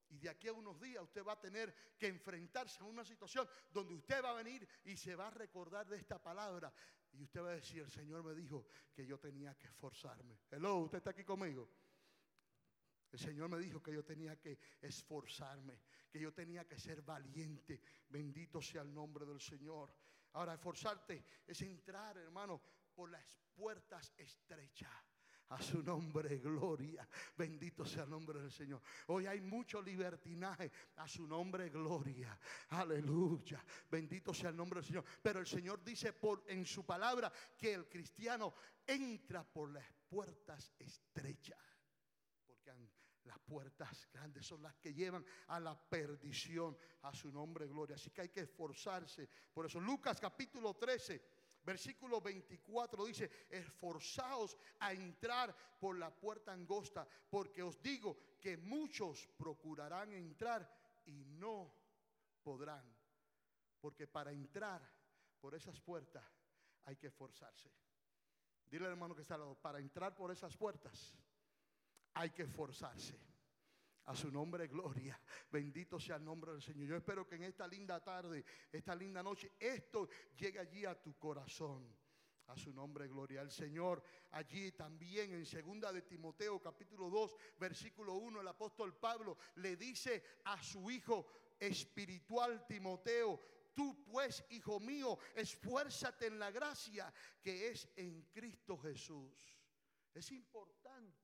Y 0.09 0.19
de 0.19 0.29
aquí 0.29 0.47
a 0.47 0.53
unos 0.53 0.79
días 0.79 1.03
usted 1.03 1.25
va 1.25 1.33
a 1.33 1.39
tener 1.39 1.73
que 1.97 2.07
enfrentarse 2.07 2.81
a 2.81 2.85
una 2.85 3.03
situación 3.03 3.47
donde 3.71 3.95
usted 3.95 4.23
va 4.23 4.29
a 4.29 4.33
venir 4.33 4.67
y 4.83 4.95
se 4.95 5.15
va 5.15 5.27
a 5.27 5.31
recordar 5.31 5.87
de 5.87 5.97
esta 5.97 6.21
palabra. 6.21 6.71
Y 7.13 7.23
usted 7.23 7.41
va 7.41 7.49
a 7.49 7.55
decir, 7.55 7.81
el 7.81 7.91
Señor 7.91 8.23
me 8.23 8.33
dijo 8.33 8.67
que 8.93 9.05
yo 9.05 9.19
tenía 9.19 9.55
que 9.57 9.67
esforzarme. 9.67 10.39
Hello, 10.49 10.77
usted 10.77 10.99
está 10.99 11.11
aquí 11.11 11.23
conmigo. 11.23 11.69
El 13.11 13.19
Señor 13.19 13.49
me 13.49 13.59
dijo 13.59 13.81
que 13.81 13.93
yo 13.93 14.03
tenía 14.03 14.39
que 14.39 14.57
esforzarme, 14.81 15.79
que 16.09 16.19
yo 16.19 16.33
tenía 16.33 16.67
que 16.67 16.79
ser 16.79 17.03
valiente. 17.03 17.81
Bendito 18.09 18.61
sea 18.61 18.81
el 18.81 18.93
nombre 18.93 19.25
del 19.25 19.39
Señor. 19.39 19.93
Ahora, 20.33 20.55
esforzarte 20.55 21.23
es 21.45 21.61
entrar, 21.61 22.17
hermano, 22.17 22.59
por 22.93 23.09
las 23.09 23.25
puertas 23.55 24.13
estrechas. 24.17 24.91
A 25.49 25.61
su 25.61 25.83
nombre, 25.83 26.39
gloria. 26.39 27.07
Bendito 27.37 27.85
sea 27.85 28.03
el 28.03 28.09
nombre 28.09 28.39
del 28.39 28.51
Señor. 28.51 28.81
Hoy 29.07 29.27
hay 29.27 29.39
mucho 29.39 29.81
libertinaje. 29.81 30.71
A 30.95 31.07
su 31.07 31.27
nombre, 31.27 31.69
gloria. 31.69 32.39
Aleluya. 32.69 33.63
Bendito 33.89 34.33
sea 34.33 34.49
el 34.49 34.55
nombre 34.55 34.79
del 34.79 34.87
Señor. 34.87 35.05
Pero 35.21 35.39
el 35.39 35.45
Señor 35.45 35.83
dice 35.83 36.13
por, 36.13 36.43
en 36.47 36.65
su 36.65 36.85
palabra 36.85 37.31
que 37.55 37.73
el 37.73 37.87
cristiano 37.87 38.53
entra 38.87 39.43
por 39.43 39.71
las 39.71 39.85
puertas 40.09 40.73
estrechas. 40.79 41.59
Porque 42.47 42.71
las 43.25 43.39
puertas 43.39 44.07
grandes 44.11 44.47
son 44.47 44.63
las 44.63 44.75
que 44.77 44.93
llevan 44.93 45.23
a 45.47 45.59
la 45.59 45.79
perdición. 45.79 46.75
A 47.03 47.13
su 47.13 47.31
nombre, 47.31 47.67
gloria. 47.67 47.95
Así 47.95 48.09
que 48.09 48.21
hay 48.21 48.29
que 48.29 48.41
esforzarse. 48.41 49.29
Por 49.53 49.67
eso, 49.67 49.79
Lucas 49.79 50.19
capítulo 50.19 50.73
13 50.73 51.42
Versículo 51.63 52.19
24 52.19 53.05
dice, 53.05 53.47
esforzaos 53.49 54.57
a 54.79 54.91
entrar 54.91 55.55
por 55.79 55.97
la 55.97 56.13
puerta 56.13 56.51
angosta, 56.51 57.07
porque 57.29 57.63
os 57.63 57.81
digo 57.81 58.17
que 58.41 58.57
muchos 58.57 59.27
procurarán 59.37 60.13
entrar 60.13 60.69
y 61.05 61.23
no 61.25 61.73
podrán. 62.43 62.83
Porque 63.79 64.07
para 64.07 64.31
entrar 64.31 64.81
por 65.39 65.55
esas 65.55 65.79
puertas 65.79 66.25
hay 66.83 66.97
que 66.97 67.07
esforzarse. 67.07 67.71
Dile 68.65 68.85
al 68.85 68.91
hermano 68.91 69.15
que 69.15 69.21
está 69.21 69.35
al 69.35 69.41
lado, 69.41 69.55
para 69.55 69.79
entrar 69.79 70.15
por 70.15 70.31
esas 70.31 70.57
puertas 70.57 71.15
hay 72.15 72.31
que 72.31 72.43
esforzarse. 72.43 73.32
A 74.05 74.15
su 74.15 74.29
nombre, 74.31 74.67
gloria. 74.67 75.19
Bendito 75.51 75.99
sea 75.99 76.17
el 76.17 76.25
nombre 76.25 76.51
del 76.51 76.61
Señor. 76.61 76.87
Yo 76.87 76.95
espero 76.97 77.25
que 77.25 77.35
en 77.35 77.43
esta 77.43 77.65
linda 77.67 78.03
tarde, 78.03 78.43
esta 78.71 78.93
linda 78.93 79.23
noche, 79.23 79.53
esto 79.59 80.09
llegue 80.35 80.59
allí 80.59 80.85
a 80.85 81.01
tu 81.01 81.17
corazón. 81.17 81.95
A 82.47 82.57
su 82.57 82.73
nombre, 82.73 83.07
gloria. 83.07 83.41
El 83.41 83.51
Señor 83.51 84.03
allí 84.31 84.73
también 84.73 85.33
en 85.33 85.45
segunda 85.45 85.93
de 85.93 86.01
Timoteo 86.01 86.61
capítulo 86.61 87.09
2, 87.09 87.35
versículo 87.57 88.15
1, 88.15 88.41
el 88.41 88.47
apóstol 88.47 88.97
Pablo 88.97 89.37
le 89.55 89.77
dice 89.77 90.21
a 90.43 90.61
su 90.61 90.91
hijo 90.91 91.25
espiritual 91.57 92.65
Timoteo, 92.67 93.39
tú 93.73 94.03
pues, 94.03 94.43
hijo 94.49 94.79
mío, 94.81 95.17
esfuérzate 95.35 96.27
en 96.27 96.39
la 96.39 96.51
gracia 96.51 97.13
que 97.41 97.69
es 97.69 97.87
en 97.95 98.23
Cristo 98.23 98.77
Jesús. 98.77 99.57
Es 100.13 100.31
importante 100.31 101.22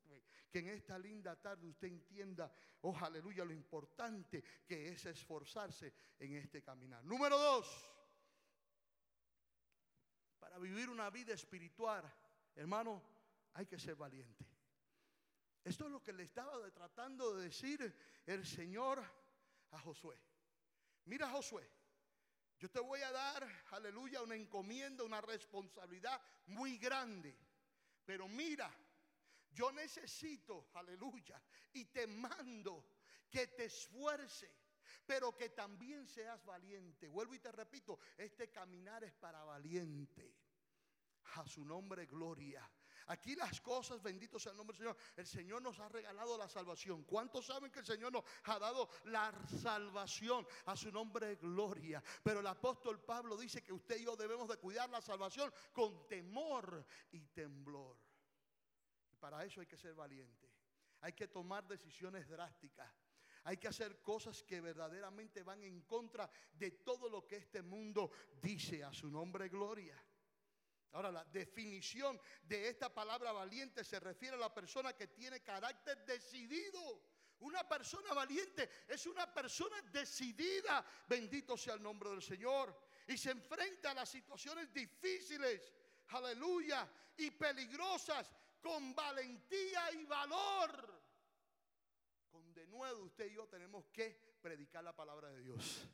que 0.50 0.60
en 0.60 0.70
esta 0.70 0.98
linda 0.98 1.36
tarde 1.36 1.68
usted 1.68 1.88
entienda, 1.88 2.52
oh 2.82 2.98
aleluya, 2.98 3.46
lo 3.46 3.54
importante 3.54 4.44
que 4.66 4.90
es 4.90 5.06
esforzarse 5.06 5.94
en 6.18 6.36
este 6.36 6.64
caminar. 6.64 7.04
Número 7.04 7.38
dos, 7.38 7.92
para 10.40 10.58
vivir 10.58 10.90
una 10.90 11.10
vida 11.10 11.34
espiritual, 11.34 12.12
hermano, 12.56 13.02
hay 13.54 13.66
que 13.66 13.78
ser 13.78 13.96
valiente. 13.96 14.46
Esto 15.64 15.86
es 15.86 15.92
lo 15.92 16.04
que 16.04 16.14
le 16.14 16.24
estaba 16.24 16.72
tratando 16.72 17.36
de 17.36 17.44
decir 17.44 17.96
el 18.26 18.46
Señor 18.46 19.04
a 19.72 19.80
Josué. 19.80 20.18
Mira 21.06 21.30
Josué, 21.30 21.70
yo 22.58 22.70
te 22.70 22.80
voy 22.80 23.02
a 23.02 23.12
dar, 23.12 23.48
aleluya, 23.72 24.22
una 24.22 24.36
encomienda, 24.36 25.04
una 25.04 25.22
responsabilidad 25.22 26.22
muy 26.48 26.78
grande. 26.78 27.38
Pero 28.06 28.28
mira, 28.28 28.70
yo 29.60 29.74
necesito, 29.74 30.70
aleluya, 30.76 31.42
y 31.74 31.84
te 31.86 32.08
mando 32.08 32.86
que 33.30 33.48
te 33.48 33.66
esfuerce, 33.66 34.50
pero 35.06 35.36
que 35.36 35.50
también 35.50 36.08
seas 36.08 36.46
valiente. 36.46 37.10
Vuelvo 37.10 37.34
y 37.34 37.40
te 37.40 37.52
repito, 37.52 38.00
este 38.16 38.50
caminar 38.50 39.04
es 39.04 39.14
para 39.16 39.44
valiente. 39.44 40.34
A 41.36 41.46
su 41.46 41.66
nombre, 41.66 42.06
gloria. 42.06 42.68
Aquí 43.08 43.36
las 43.36 43.60
cosas, 43.60 44.02
bendito 44.02 44.40
sea 44.40 44.54
el 44.54 44.58
nombre 44.58 44.78
del 44.78 44.86
Señor. 44.86 44.98
El 45.18 45.28
Señor 45.28 45.62
nos 45.62 45.78
ha 45.80 45.90
regalado 45.90 46.38
la 46.38 46.48
salvación. 46.48 47.04
¿Cuántos 47.04 47.46
saben 47.48 47.70
que 47.70 47.80
el 47.80 47.86
Señor 47.86 48.14
nos 48.14 48.24
ha 48.46 48.60
dado 48.60 48.90
la 49.06 49.34
salvación? 49.62 50.48
A 50.68 50.78
su 50.78 50.90
nombre, 50.90 51.36
gloria. 51.36 52.02
Pero 52.24 52.40
el 52.40 52.48
apóstol 52.48 53.04
Pablo 53.04 53.36
dice 53.36 53.62
que 53.62 53.74
usted 53.74 54.00
y 54.00 54.06
yo 54.06 54.16
debemos 54.16 54.48
de 54.48 54.56
cuidar 54.56 54.90
la 54.90 55.02
salvación 55.02 55.52
con 55.74 56.08
temor 56.08 56.86
y 57.12 57.26
temblor. 57.28 58.09
Para 59.20 59.44
eso 59.44 59.62
hay 59.62 59.68
que 59.68 59.78
ser 59.78 59.94
valiente. 59.94 60.50
Hay 61.02 61.14
que 61.14 61.28
tomar 61.28 61.68
decisiones 61.68 62.28
drásticas. 62.28 62.90
Hay 63.44 63.58
que 63.58 63.68
hacer 63.68 64.02
cosas 64.02 64.44
que 64.44 64.62
verdaderamente 64.62 65.44
van 65.44 65.64
en 65.64 65.82
contra 65.82 66.30
de 66.54 66.72
todo 66.72 67.10
lo 67.10 67.26
que 67.26 67.38
este 67.38 67.62
mundo 67.62 68.12
dice 68.42 68.84
a 68.84 68.94
su 68.94 69.10
nombre 69.10 69.48
gloria. 69.48 69.96
Ahora, 70.92 71.12
la 71.12 71.24
definición 71.26 72.20
de 72.44 72.68
esta 72.68 72.94
palabra 72.94 73.32
valiente 73.32 73.84
se 73.84 74.00
refiere 74.00 74.36
a 74.36 74.40
la 74.40 74.54
persona 74.54 74.94
que 74.94 75.08
tiene 75.08 75.42
carácter 75.42 76.04
decidido. 76.06 77.04
Una 77.40 77.68
persona 77.68 78.14
valiente 78.14 78.70
es 78.88 79.06
una 79.06 79.32
persona 79.34 79.82
decidida, 79.84 80.86
bendito 81.08 81.56
sea 81.56 81.76
el 81.76 81.82
nombre 81.82 82.10
del 82.10 82.22
Señor, 82.22 82.76
y 83.08 83.18
se 83.18 83.32
enfrenta 83.32 83.92
a 83.92 83.94
las 83.94 84.10
situaciones 84.10 84.74
difíciles, 84.74 85.74
aleluya, 86.10 86.90
y 87.16 87.32
peligrosas 87.32 88.34
con 88.62 88.94
valentía 88.94 89.92
y 89.94 90.06
valor. 90.06 91.04
Con 92.30 92.54
de 92.54 92.68
nuevo 92.68 93.04
usted 93.04 93.32
y 93.32 93.36
yo 93.36 93.48
tenemos 93.48 93.86
que 93.88 94.38
predicar 94.42 94.84
la 94.84 94.96
palabra 94.96 95.30
de 95.30 95.42
Dios. 95.42 95.88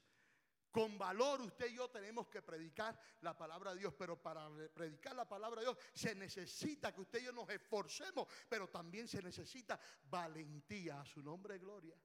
Con 0.72 0.98
valor 0.98 1.39
usted 1.39 1.69
y 1.69 1.75
yo 1.75 1.89
tenemos 1.89 2.27
que 2.27 2.41
predicar 2.41 3.00
la 3.22 3.38
palabra 3.38 3.74
de 3.74 3.79
Dios, 3.79 3.93
pero 3.98 4.22
para 4.22 4.50
predicar 4.74 5.15
la 5.15 5.25
palabra 5.25 5.62
de 5.62 5.67
Dios 5.67 5.77
se 5.93 6.13
necesita 6.15 6.93
que 6.93 7.00
usted 7.00 7.22
y 7.22 7.25
yo 7.25 7.31
nos 7.31 7.50
esforcemos, 7.50 8.27
pero 8.50 8.67
también 8.67 9.07
se 9.07 9.22
necesita 9.22 9.79
valentía 10.03 11.00
a 11.00 11.05
su 11.05 11.24
nombre, 11.24 11.57
gloria. 11.60 11.98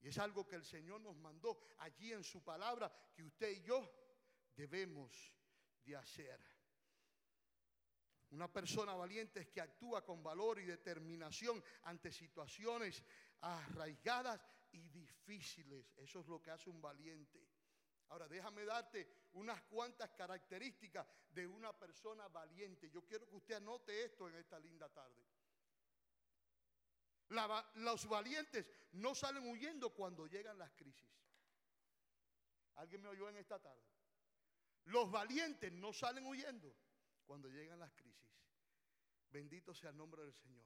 Y 0.00 0.08
es 0.08 0.16
algo 0.16 0.46
que 0.46 0.56
el 0.56 0.64
Señor 0.64 1.02
nos 1.02 1.16
mandó 1.16 1.58
allí 1.78 2.12
en 2.12 2.24
su 2.24 2.42
palabra 2.42 2.90
que 3.14 3.24
usted 3.24 3.50
y 3.50 3.60
yo 3.60 3.86
debemos 4.54 5.34
de 5.84 5.96
hacer. 5.96 6.55
Una 8.30 8.52
persona 8.52 8.94
valiente 8.94 9.40
es 9.40 9.48
que 9.48 9.60
actúa 9.60 10.04
con 10.04 10.22
valor 10.22 10.58
y 10.58 10.64
determinación 10.64 11.62
ante 11.84 12.10
situaciones 12.10 13.02
arraigadas 13.40 14.40
y 14.72 14.88
difíciles. 14.88 15.92
Eso 15.96 16.20
es 16.20 16.26
lo 16.26 16.42
que 16.42 16.50
hace 16.50 16.68
un 16.68 16.80
valiente. 16.80 17.46
Ahora 18.08 18.28
déjame 18.28 18.64
darte 18.64 19.08
unas 19.34 19.62
cuantas 19.62 20.10
características 20.10 21.06
de 21.30 21.46
una 21.46 21.72
persona 21.72 22.28
valiente. 22.28 22.90
Yo 22.90 23.04
quiero 23.04 23.28
que 23.28 23.36
usted 23.36 23.54
anote 23.56 24.04
esto 24.04 24.28
en 24.28 24.36
esta 24.36 24.58
linda 24.58 24.88
tarde. 24.88 25.24
los 27.74 28.06
valientes 28.06 28.70
no 28.92 29.14
salen 29.14 29.48
huyendo 29.48 29.90
cuando 29.90 30.26
llegan 30.26 30.58
las 30.58 30.72
crisis. 30.72 31.10
¿Alguien 32.76 33.02
me 33.02 33.08
oyó 33.08 33.28
en 33.28 33.36
esta 33.36 33.60
tarde? 33.60 33.82
Los 34.84 35.10
valientes 35.10 35.72
no 35.72 35.92
salen 35.92 36.26
huyendo 36.26 36.76
cuando 37.26 37.48
llegan 37.48 37.78
las 37.78 37.92
crisis. 37.92 38.30
Bendito 39.30 39.74
sea 39.74 39.90
el 39.90 39.96
nombre 39.96 40.22
del 40.22 40.32
Señor. 40.32 40.64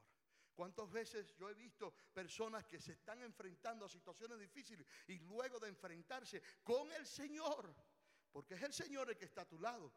¿Cuántas 0.54 0.90
veces 0.90 1.34
yo 1.36 1.48
he 1.48 1.54
visto 1.54 1.94
personas 2.12 2.66
que 2.66 2.80
se 2.80 2.92
están 2.92 3.22
enfrentando 3.22 3.86
a 3.86 3.88
situaciones 3.88 4.38
difíciles 4.38 4.86
y 5.06 5.18
luego 5.20 5.58
de 5.58 5.68
enfrentarse 5.68 6.42
con 6.62 6.92
el 6.92 7.06
Señor, 7.06 7.74
porque 8.30 8.54
es 8.54 8.62
el 8.62 8.72
Señor 8.72 9.08
el 9.10 9.16
que 9.16 9.24
está 9.24 9.42
a 9.42 9.48
tu 9.48 9.58
lado, 9.58 9.92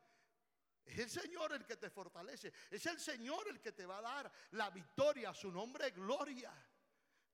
es 0.86 1.00
el 1.00 1.10
Señor 1.10 1.54
el 1.54 1.66
que 1.66 1.76
te 1.76 1.90
fortalece, 1.90 2.54
es 2.70 2.86
el 2.86 3.00
Señor 3.00 3.48
el 3.50 3.60
que 3.60 3.74
te 3.74 3.86
va 3.86 3.98
a 3.98 4.02
dar 4.02 4.32
la 4.52 4.70
victoria, 4.70 5.34
su 5.34 5.52
nombre 5.52 5.92
gloria, 5.92 6.54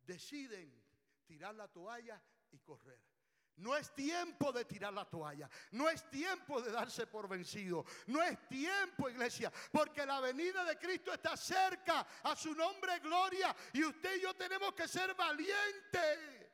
deciden 0.01 0.83
tirar 1.25 1.53
la 1.55 1.67
toalla 1.67 2.21
y 2.51 2.59
correr. 2.59 3.00
No 3.59 3.75
es 3.75 3.93
tiempo 3.93 4.51
de 4.51 4.65
tirar 4.65 4.93
la 4.93 5.05
toalla. 5.05 5.49
No 5.71 5.89
es 5.89 6.09
tiempo 6.09 6.61
de 6.61 6.71
darse 6.71 7.07
por 7.07 7.27
vencido. 7.27 7.85
No 8.07 8.23
es 8.23 8.47
tiempo, 8.47 9.09
iglesia, 9.09 9.51
porque 9.71 10.05
la 10.05 10.21
venida 10.21 10.63
de 10.63 10.77
Cristo 10.77 11.13
está 11.13 11.35
cerca. 11.35 12.05
A 12.23 12.35
su 12.35 12.53
nombre, 12.55 12.99
gloria. 12.99 13.55
Y 13.73 13.83
usted 13.83 14.17
y 14.17 14.21
yo 14.21 14.33
tenemos 14.33 14.73
que 14.73 14.87
ser 14.87 15.13
valientes. 15.13 16.49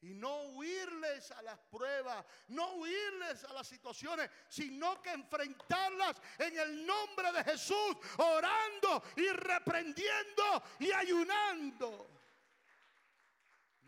Y 0.00 0.14
no 0.14 0.42
huirles 0.50 1.32
a 1.32 1.42
las 1.42 1.58
pruebas, 1.58 2.24
no 2.46 2.74
huirles 2.74 3.42
a 3.42 3.52
las 3.52 3.66
situaciones, 3.66 4.30
sino 4.48 5.02
que 5.02 5.10
enfrentarlas 5.10 6.22
en 6.38 6.56
el 6.56 6.86
nombre 6.86 7.32
de 7.32 7.42
Jesús, 7.42 7.96
orando 8.18 9.02
y 9.16 9.28
reprendiendo 9.30 10.62
y 10.78 10.92
ayunando. 10.92 12.17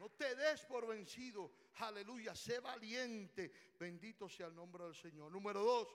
No 0.00 0.08
te 0.08 0.34
des 0.34 0.62
por 0.62 0.86
vencido. 0.86 1.52
Aleluya, 1.74 2.34
sé 2.34 2.58
valiente. 2.58 3.52
Bendito 3.78 4.30
sea 4.30 4.46
el 4.46 4.54
nombre 4.54 4.84
del 4.84 4.94
Señor. 4.94 5.30
Número 5.30 5.62
dos. 5.62 5.88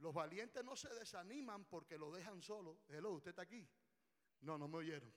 Los 0.00 0.12
valientes 0.12 0.62
no 0.62 0.76
se 0.76 0.90
desaniman 0.90 1.64
porque 1.64 1.96
lo 1.96 2.12
dejan 2.12 2.42
solo. 2.42 2.80
Hello, 2.90 3.12
¿usted 3.12 3.30
está 3.30 3.40
aquí? 3.40 3.66
No, 4.42 4.58
no 4.58 4.68
me 4.68 4.76
oyeron. 4.76 5.10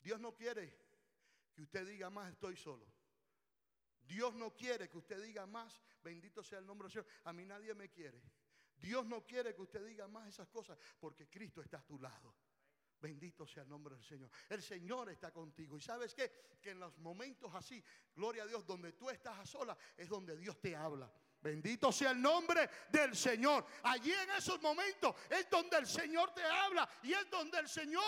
Dios 0.00 0.18
no 0.18 0.34
quiere 0.34 0.74
que 1.54 1.60
usted 1.60 1.86
diga 1.86 2.08
más 2.08 2.32
estoy 2.32 2.56
solo. 2.56 2.86
Dios 4.00 4.34
no 4.34 4.54
quiere 4.54 4.88
que 4.88 4.96
usted 4.96 5.22
diga 5.22 5.44
más, 5.44 5.78
bendito 6.02 6.42
sea 6.42 6.58
el 6.58 6.64
nombre 6.64 6.86
del 6.86 6.92
Señor. 6.92 7.06
A 7.24 7.34
mí 7.34 7.44
nadie 7.44 7.74
me 7.74 7.90
quiere. 7.90 8.18
Dios 8.82 9.06
no 9.06 9.24
quiere 9.24 9.54
que 9.54 9.62
usted 9.62 9.86
diga 9.86 10.08
más 10.08 10.26
esas 10.28 10.48
cosas 10.48 10.76
porque 10.98 11.28
Cristo 11.28 11.62
está 11.62 11.78
a 11.78 11.86
tu 11.86 11.98
lado. 12.00 12.34
Bendito 13.00 13.46
sea 13.46 13.62
el 13.62 13.68
nombre 13.68 13.94
del 13.94 14.04
Señor. 14.04 14.30
El 14.48 14.62
Señor 14.62 15.08
está 15.10 15.32
contigo. 15.32 15.76
Y 15.76 15.80
sabes 15.80 16.14
qué? 16.14 16.30
Que 16.60 16.70
en 16.70 16.80
los 16.80 16.98
momentos 16.98 17.52
así, 17.54 17.82
gloria 18.14 18.42
a 18.42 18.46
Dios, 18.46 18.66
donde 18.66 18.92
tú 18.92 19.08
estás 19.08 19.38
a 19.38 19.46
sola, 19.46 19.76
es 19.96 20.08
donde 20.08 20.36
Dios 20.36 20.60
te 20.60 20.76
habla. 20.76 21.12
Bendito 21.40 21.90
sea 21.90 22.12
el 22.12 22.22
nombre 22.22 22.70
del 22.88 23.16
Señor. 23.16 23.66
Allí 23.82 24.12
en 24.12 24.30
esos 24.30 24.62
momentos 24.62 25.16
es 25.28 25.50
donde 25.50 25.78
el 25.78 25.86
Señor 25.86 26.32
te 26.32 26.44
habla 26.44 26.88
y 27.02 27.12
es 27.12 27.28
donde 27.28 27.58
el 27.58 27.68
Señor 27.68 28.02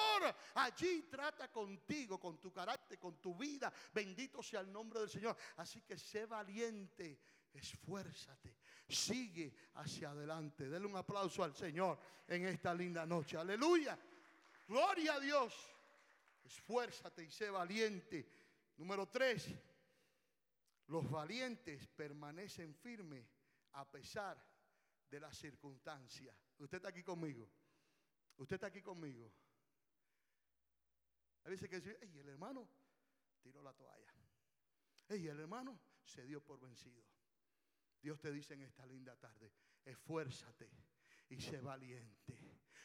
allí 0.55 1.03
trata 1.11 1.51
contigo, 1.51 2.21
con 2.21 2.41
tu 2.41 2.53
carácter, 2.53 2.97
con 2.99 3.21
tu 3.21 3.35
vida. 3.35 3.73
Bendito 3.93 4.41
sea 4.41 4.61
el 4.61 4.71
nombre 4.71 5.01
del 5.01 5.11
Señor. 5.11 5.37
Así 5.57 5.83
que 5.83 5.99
sé 5.99 6.27
valiente, 6.27 7.21
esfuérzate, 7.53 8.57
sigue 8.89 9.55
hacia 9.75 10.11
adelante. 10.11 10.69
Denle 10.69 10.89
un 10.89 10.97
aplauso 10.97 11.43
al 11.43 11.55
Señor 11.55 11.99
en 12.29 12.47
esta 12.47 12.75
linda 12.75 13.07
noche. 13.07 13.37
Aleluya. 13.37 13.99
Gloria 14.67 15.15
a 15.15 15.21
Dios. 15.21 15.55
Esfuérzate 16.45 17.25
y 17.25 17.31
sé 17.31 17.51
valiente. 17.51 18.29
Número 18.77 19.09
tres, 19.09 19.49
los 20.89 21.09
valientes 21.11 21.87
permanecen 21.89 22.75
firmes 22.75 23.25
a 23.73 23.91
pesar 23.91 24.43
de 25.09 25.21
las 25.21 25.37
circunstancias. 25.37 26.37
Usted 26.59 26.77
está 26.77 26.89
aquí 26.89 27.03
conmigo. 27.03 27.49
Usted 28.37 28.57
está 28.57 28.67
aquí 28.67 28.83
conmigo. 28.83 29.33
A 31.45 31.49
veces 31.49 31.69
que 31.69 31.81
dice, 31.81 31.99
el 32.01 32.29
hermano 32.29 32.69
tiró 33.41 33.63
la 33.63 33.73
toalla. 33.75 34.13
Ey, 35.09 35.29
el 35.29 35.41
hermano 35.41 35.79
se 36.03 36.25
dio 36.25 36.43
por 36.43 36.59
vencido. 36.61 37.03
Dios 38.05 38.21
te 38.21 38.31
dice 38.31 38.53
en 38.53 38.61
esta 38.61 38.85
linda 38.85 39.17
tarde, 39.17 39.51
esfuérzate 39.83 40.69
y 41.31 41.41
sé 41.41 41.59
valiente. 41.63 42.35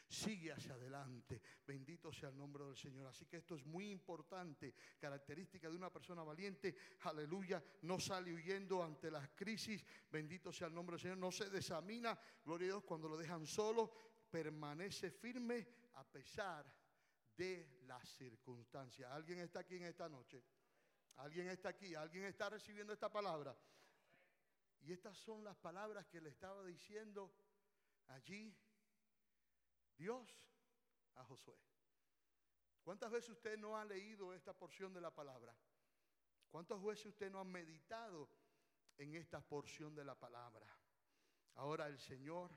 Sigue 0.08 0.54
hacia 0.54 0.76
adelante. 0.76 1.42
Bendito 1.68 2.10
sea 2.14 2.30
el 2.30 2.38
nombre 2.38 2.64
del 2.64 2.78
Señor. 2.78 3.06
Así 3.06 3.26
que 3.26 3.36
esto 3.36 3.54
es 3.54 3.66
muy 3.66 3.92
importante. 3.92 4.74
Característica 4.98 5.70
de 5.70 5.76
una 5.76 5.92
persona 5.92 6.24
valiente. 6.24 6.74
Aleluya. 7.02 7.62
No 7.82 8.00
sale 8.00 8.34
huyendo 8.34 8.82
ante 8.82 9.12
las 9.12 9.28
crisis. 9.36 9.86
Bendito 10.10 10.54
sea 10.54 10.68
el 10.68 10.74
nombre 10.74 10.94
del 10.94 11.02
Señor. 11.02 11.18
No 11.18 11.34
se 11.34 11.50
desamina. 11.50 12.18
Gloria 12.46 12.68
a 12.68 12.72
Dios 12.72 12.84
cuando 12.86 13.10
lo 13.10 13.18
dejan 13.18 13.46
solo. 13.46 13.92
Permanece 14.32 15.12
firme 15.12 15.68
a 15.96 16.04
pesar 16.06 16.66
de 17.36 17.82
las 17.82 18.08
circunstancias. 18.08 19.12
¿Alguien 19.12 19.40
está 19.40 19.60
aquí 19.60 19.76
en 19.76 19.84
esta 19.84 20.08
noche? 20.08 20.42
¿Alguien 21.18 21.50
está 21.50 21.70
aquí? 21.70 21.94
¿Alguien 21.94 22.24
está 22.24 22.50
recibiendo 22.50 22.94
esta 22.94 23.12
palabra? 23.12 23.56
Y 24.90 24.94
estas 24.94 25.16
son 25.20 25.44
las 25.44 25.56
palabras 25.56 26.08
que 26.08 26.20
le 26.20 26.30
estaba 26.30 26.66
diciendo 26.66 27.32
allí 28.08 28.58
Dios 29.96 30.28
a 31.14 31.24
Josué. 31.26 31.56
¿Cuántas 32.82 33.12
veces 33.12 33.30
usted 33.30 33.56
no 33.60 33.78
ha 33.78 33.86
leído 33.86 34.34
esta 34.34 34.52
porción 34.52 34.92
de 34.92 35.00
la 35.00 35.14
palabra? 35.14 35.56
¿Cuántas 36.50 36.82
veces 36.82 37.06
usted 37.06 37.30
no 37.30 37.40
ha 37.40 37.44
meditado 37.44 38.32
en 38.98 39.14
esta 39.14 39.48
porción 39.48 39.94
de 39.94 40.04
la 40.04 40.16
palabra? 40.16 40.66
Ahora 41.54 41.86
el 41.86 42.00
Señor 42.00 42.50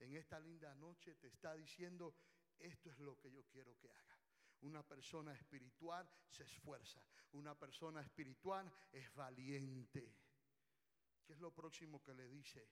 en 0.00 0.16
esta 0.16 0.38
linda 0.38 0.74
noche 0.74 1.14
te 1.14 1.28
está 1.28 1.54
diciendo, 1.54 2.14
esto 2.58 2.90
es 2.90 2.98
lo 2.98 3.18
que 3.18 3.32
yo 3.32 3.46
quiero 3.46 3.74
que 3.78 3.90
haga. 3.90 4.18
Una 4.60 4.82
persona 4.82 5.32
espiritual 5.32 6.06
se 6.28 6.42
esfuerza. 6.42 7.02
Una 7.32 7.58
persona 7.58 8.02
espiritual 8.02 8.70
es 8.92 9.10
valiente. 9.14 10.14
¿Qué 11.30 11.34
es 11.34 11.40
lo 11.42 11.54
próximo 11.54 12.02
que 12.02 12.12
le 12.12 12.26
dice 12.26 12.68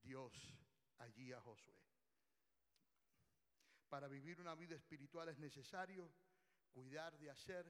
Dios 0.00 0.32
allí 0.98 1.32
a 1.32 1.40
Josué? 1.40 1.74
Para 3.88 4.06
vivir 4.06 4.40
una 4.40 4.54
vida 4.54 4.76
espiritual 4.76 5.28
es 5.30 5.40
necesario 5.40 6.08
cuidar 6.70 7.18
de 7.18 7.30
hacer 7.30 7.68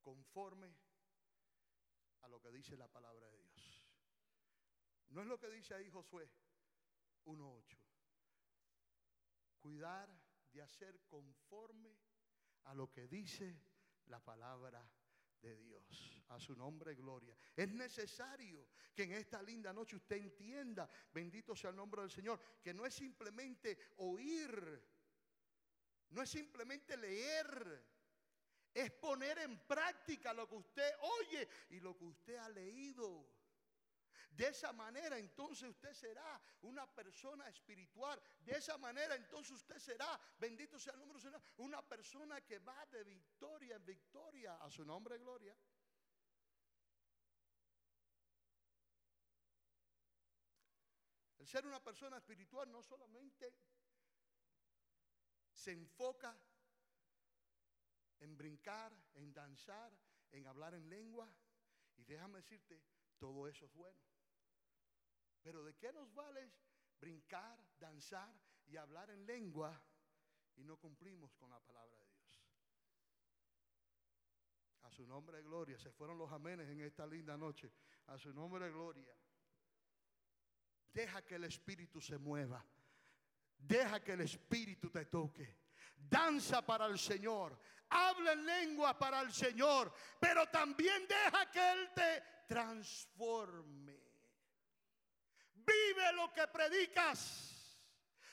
conforme 0.00 0.72
a 2.20 2.28
lo 2.28 2.40
que 2.40 2.52
dice 2.52 2.76
la 2.76 2.86
palabra 2.86 3.28
de 3.28 3.42
Dios. 3.42 3.84
No 5.08 5.22
es 5.22 5.26
lo 5.26 5.36
que 5.36 5.50
dice 5.50 5.74
ahí 5.74 5.90
Josué 5.90 6.30
1.8. 7.24 7.76
Cuidar 9.58 10.16
de 10.52 10.62
hacer 10.62 11.00
conforme 11.08 11.98
a 12.66 12.74
lo 12.74 12.88
que 12.92 13.08
dice 13.08 13.60
la 14.06 14.20
palabra 14.20 14.88
de 15.44 15.56
Dios. 15.56 16.24
A 16.28 16.40
su 16.40 16.56
nombre, 16.56 16.94
gloria. 16.94 17.36
Es 17.54 17.68
necesario 17.68 18.66
que 18.94 19.04
en 19.04 19.12
esta 19.12 19.42
linda 19.42 19.72
noche 19.72 19.96
usted 19.96 20.16
entienda, 20.16 20.88
bendito 21.12 21.54
sea 21.54 21.70
el 21.70 21.76
nombre 21.76 22.00
del 22.00 22.10
Señor, 22.10 22.40
que 22.62 22.74
no 22.74 22.86
es 22.86 22.94
simplemente 22.94 23.78
oír, 23.98 24.82
no 26.10 26.22
es 26.22 26.30
simplemente 26.30 26.96
leer, 26.96 27.84
es 28.72 28.90
poner 28.92 29.38
en 29.38 29.58
práctica 29.66 30.32
lo 30.32 30.48
que 30.48 30.56
usted 30.56 30.90
oye 31.20 31.48
y 31.70 31.80
lo 31.80 31.96
que 31.96 32.04
usted 32.04 32.36
ha 32.36 32.48
leído. 32.48 33.33
De 34.36 34.48
esa 34.48 34.72
manera 34.72 35.16
entonces 35.16 35.68
usted 35.68 35.94
será 35.94 36.40
una 36.62 36.92
persona 36.92 37.48
espiritual. 37.48 38.20
De 38.40 38.52
esa 38.52 38.76
manera 38.76 39.14
entonces 39.14 39.52
usted 39.52 39.78
será, 39.78 40.20
bendito 40.38 40.78
sea 40.78 40.92
el 40.94 40.98
nombre 40.98 41.20
del 41.20 41.30
Señor, 41.30 41.42
una 41.58 41.80
persona 41.86 42.40
que 42.40 42.58
va 42.58 42.84
de 42.86 43.04
victoria 43.04 43.76
en 43.76 43.84
victoria 43.84 44.56
a 44.56 44.68
su 44.70 44.84
nombre 44.84 45.18
gloria. 45.18 45.56
El 51.38 51.46
ser 51.46 51.64
una 51.66 51.82
persona 51.84 52.16
espiritual 52.16 52.72
no 52.72 52.82
solamente 52.82 53.54
se 55.52 55.70
enfoca 55.70 56.36
en 58.18 58.36
brincar, 58.36 58.92
en 59.14 59.32
danzar, 59.32 59.92
en 60.32 60.46
hablar 60.48 60.74
en 60.74 60.88
lengua. 60.88 61.32
Y 61.96 62.02
déjame 62.02 62.38
decirte, 62.38 62.82
todo 63.18 63.46
eso 63.46 63.66
es 63.66 63.72
bueno. 63.74 64.13
Pero 65.44 65.62
¿de 65.62 65.76
qué 65.76 65.92
nos 65.92 66.12
vale 66.14 66.50
brincar, 66.98 67.62
danzar 67.78 68.34
y 68.66 68.78
hablar 68.78 69.10
en 69.10 69.26
lengua 69.26 69.78
y 70.56 70.64
no 70.64 70.78
cumplimos 70.78 71.34
con 71.34 71.50
la 71.50 71.60
palabra 71.60 71.98
de 71.98 72.08
Dios? 72.08 72.42
A 74.84 74.90
su 74.90 75.06
nombre 75.06 75.36
de 75.36 75.42
gloria. 75.42 75.78
Se 75.78 75.92
fueron 75.92 76.16
los 76.16 76.32
amenes 76.32 76.70
en 76.70 76.80
esta 76.80 77.06
linda 77.06 77.36
noche. 77.36 77.70
A 78.06 78.16
su 78.16 78.32
nombre 78.32 78.64
de 78.64 78.72
gloria. 78.72 79.14
Deja 80.90 81.22
que 81.22 81.34
el 81.34 81.44
Espíritu 81.44 82.00
se 82.00 82.16
mueva. 82.16 82.64
Deja 83.58 84.02
que 84.02 84.12
el 84.12 84.22
Espíritu 84.22 84.88
te 84.88 85.04
toque. 85.04 85.58
Danza 85.94 86.64
para 86.64 86.86
el 86.86 86.98
Señor. 86.98 87.60
Habla 87.90 88.32
en 88.32 88.46
lengua 88.46 88.98
para 88.98 89.20
el 89.20 89.30
Señor. 89.30 89.92
Pero 90.18 90.48
también 90.48 91.06
deja 91.06 91.50
que 91.50 91.72
Él 91.72 91.90
te 91.94 92.22
transforme. 92.48 93.93
Vive 95.94 96.12
lo 96.12 96.32
que 96.32 96.46
predicas. 96.48 97.50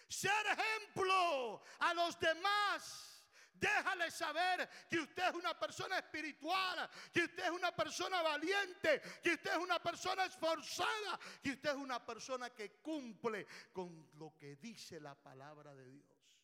Ser 0.08 0.46
ejemplo 0.48 1.64
a 1.80 1.94
los 1.94 2.20
demás. 2.20 3.08
Déjale 3.54 4.10
saber 4.10 4.68
que 4.90 5.00
usted 5.00 5.30
es 5.30 5.36
una 5.36 5.58
persona 5.58 6.00
espiritual, 6.00 6.90
que 7.14 7.26
usted 7.26 7.44
es 7.44 7.52
una 7.52 7.72
persona 7.76 8.22
valiente, 8.24 9.00
que 9.22 9.34
usted 9.34 9.52
es 9.52 9.58
una 9.58 9.78
persona 9.80 10.26
esforzada, 10.26 11.20
que 11.44 11.52
usted 11.52 11.70
es 11.70 11.76
una 11.76 12.04
persona 12.04 12.50
que 12.50 12.82
cumple 12.82 13.46
con 13.72 14.10
lo 14.18 14.36
que 14.36 14.56
dice 14.56 15.00
la 15.00 15.14
palabra 15.14 15.76
de 15.76 15.92
Dios. 15.92 16.42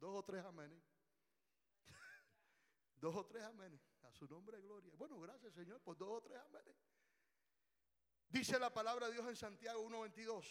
Dos 0.00 0.16
o 0.16 0.24
tres 0.24 0.44
amén. 0.44 0.82
dos 2.96 3.14
o 3.14 3.24
tres 3.24 3.44
amén. 3.44 3.80
A 4.02 4.10
su 4.10 4.26
nombre 4.26 4.60
gloria. 4.60 4.92
Bueno, 4.96 5.20
gracias 5.20 5.54
Señor 5.54 5.80
por 5.80 5.96
dos 5.96 6.08
o 6.10 6.22
tres 6.22 6.40
amén. 6.40 6.64
Dice 8.32 8.58
la 8.58 8.72
palabra 8.72 9.08
de 9.08 9.12
Dios 9.12 9.28
en 9.28 9.36
Santiago 9.36 9.86
1.22. 9.86 10.46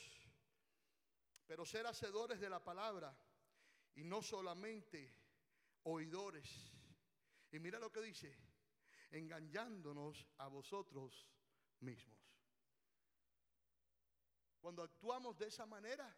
Pero 1.48 1.66
ser 1.66 1.88
hacedores 1.88 2.40
de 2.40 2.48
la 2.48 2.64
palabra 2.64 3.18
y 3.96 4.04
no 4.04 4.22
solamente 4.22 5.12
oidores. 5.84 6.72
Y 7.52 7.58
mira 7.58 7.80
lo 7.80 7.92
que 7.92 8.02
dice, 8.02 8.38
engañándonos 9.10 10.28
a 10.38 10.48
vosotros 10.48 11.28
mismos. 11.80 12.20
Cuando 14.60 14.84
actuamos 14.84 15.40
de 15.40 15.48
esa 15.48 15.66
manera, 15.66 16.16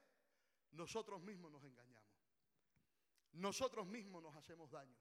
nosotros 0.72 1.22
mismos 1.22 1.50
nos 1.50 1.64
engañamos. 1.64 2.12
Nosotros 3.32 3.88
mismos 3.88 4.22
nos 4.22 4.36
hacemos 4.36 4.70
daño. 4.70 5.00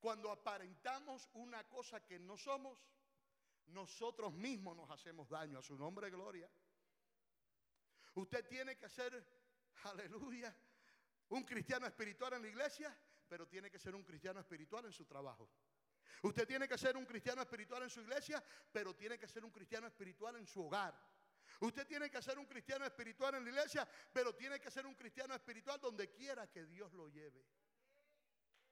Cuando 0.00 0.30
aparentamos 0.30 1.28
una 1.34 1.68
cosa 1.68 2.02
que 2.06 2.18
no 2.18 2.38
somos, 2.38 2.82
nosotros 3.68 4.32
mismos 4.32 4.76
nos 4.76 4.90
hacemos 4.90 5.28
daño. 5.28 5.58
A 5.58 5.62
su 5.62 5.76
nombre, 5.76 6.10
gloria. 6.10 6.50
Usted 8.14 8.46
tiene 8.48 8.76
que 8.76 8.88
ser 8.88 9.24
aleluya, 9.84 10.54
un 11.28 11.44
cristiano 11.44 11.86
espiritual 11.86 12.34
en 12.34 12.42
la 12.42 12.48
iglesia, 12.48 12.96
pero 13.28 13.46
tiene 13.46 13.70
que 13.70 13.78
ser 13.78 13.94
un 13.94 14.02
cristiano 14.02 14.40
espiritual 14.40 14.84
en 14.86 14.92
su 14.92 15.06
trabajo. 15.06 15.50
Usted 16.22 16.46
tiene 16.46 16.68
que 16.68 16.76
ser 16.76 16.96
un 16.96 17.06
cristiano 17.06 17.40
espiritual 17.40 17.82
en 17.82 17.90
su 17.90 18.00
iglesia, 18.00 18.42
pero 18.72 18.94
tiene 18.94 19.18
que 19.18 19.28
ser 19.28 19.44
un 19.44 19.50
cristiano 19.50 19.86
espiritual 19.86 20.36
en 20.36 20.46
su 20.46 20.66
hogar. 20.66 20.94
Usted 21.60 21.86
tiene 21.86 22.10
que 22.10 22.22
ser 22.22 22.38
un 22.38 22.46
cristiano 22.46 22.84
espiritual 22.84 23.34
en 23.36 23.44
la 23.44 23.50
iglesia, 23.50 23.88
pero 24.12 24.34
tiene 24.34 24.60
que 24.60 24.70
ser 24.70 24.86
un 24.86 24.94
cristiano 24.94 25.34
espiritual 25.34 25.80
donde 25.80 26.10
quiera 26.10 26.50
que 26.50 26.66
Dios 26.66 26.92
lo 26.92 27.08
lleve. 27.08 27.46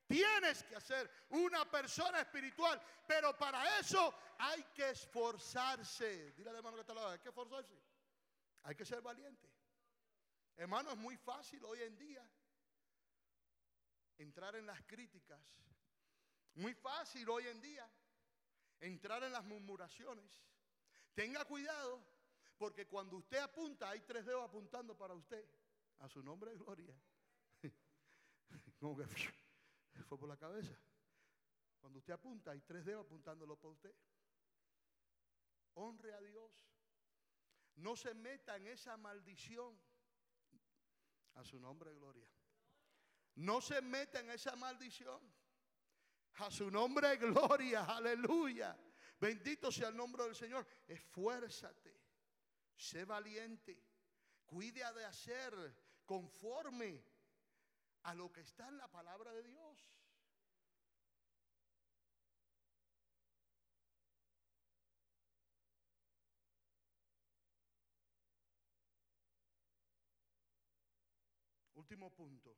Tienes 0.09 0.65
que 0.65 0.81
ser 0.81 1.11
una 1.29 1.71
persona 1.71 2.23
espiritual, 2.23 2.81
pero 3.07 3.37
para 3.37 3.79
eso 3.79 4.15
hay 4.39 4.65
que 4.75 4.89
esforzarse. 4.89 6.33
Dile 6.33 6.49
al 6.49 6.57
hermano 6.57 6.77
que 6.77 6.81
está 6.81 6.93
al 6.95 6.99
lado, 6.99 7.11
hay 7.11 7.19
que 7.19 7.29
esforzarse. 7.29 7.79
Hay 8.63 8.75
que 8.75 8.87
ser 8.87 9.03
valiente. 9.03 9.47
Hermano, 10.57 10.93
es 10.93 10.97
muy 10.97 11.19
fácil 11.19 11.63
hoy 11.67 11.83
en 11.83 11.97
día 11.99 12.27
entrar 14.17 14.57
en 14.57 14.67
las 14.67 14.83
críticas. 14.85 15.41
Muy 16.55 16.73
fácil 16.75 17.29
hoy 17.29 17.47
en 17.47 17.61
día 17.61 17.89
entrar 18.81 19.23
en 19.25 19.33
las 19.33 19.45
murmuraciones. 19.45 20.43
Tenga 21.15 21.45
cuidado, 21.45 22.03
porque 22.57 22.87
cuando 22.87 23.19
usted 23.19 23.39
apunta, 23.39 23.91
hay 23.91 24.01
tres 24.01 24.25
dedos 24.25 24.45
apuntando 24.45 24.97
para 24.97 25.13
usted. 25.13 25.45
A 25.99 26.09
su 26.09 26.23
nombre 26.23 26.53
de 26.53 26.57
gloria. 26.57 26.95
Como 28.81 28.97
que 28.97 29.05
fue 30.05 30.19
por 30.19 30.29
la 30.29 30.37
cabeza. 30.37 30.79
Cuando 31.81 31.99
usted 31.99 32.13
apunta, 32.13 32.51
hay 32.51 32.61
tres 32.61 32.85
dedos 32.85 33.05
apuntándolo 33.05 33.57
para 33.57 33.73
usted. 33.73 33.95
Honre 35.75 36.13
a 36.13 36.21
Dios. 36.21 36.53
No 37.77 37.97
se 37.97 38.15
meta 38.15 38.57
en 38.57 38.67
esa 38.67 38.97
maldición. 38.97 39.79
A 41.35 41.45
su 41.45 41.61
nombre, 41.61 41.95
gloria. 41.95 42.29
No 43.37 43.61
se 43.61 43.81
meta 43.81 44.19
en 44.21 44.31
esa 44.31 44.57
maldición. 44.57 45.21
A 46.39 46.51
su 46.51 46.71
nombre, 46.71 47.17
gloria. 47.17 47.85
Aleluya. 47.85 48.77
Bendito 49.21 49.71
sea 49.71 49.89
el 49.89 49.97
nombre 49.97 50.25
del 50.25 50.35
Señor. 50.35 50.67
Esfuérzate. 50.87 51.97
Sé 52.75 53.05
valiente. 53.05 53.81
Cuide 54.45 54.83
de 54.95 55.05
hacer 55.05 55.77
conforme 56.05 57.05
a 58.09 58.15
lo 58.15 58.33
que 58.33 58.41
está 58.41 58.67
en 58.67 58.79
la 58.79 58.89
palabra 58.89 59.35
de 59.35 59.43
Dios. 59.43 59.87
Último 71.75 72.11
punto. 72.15 72.57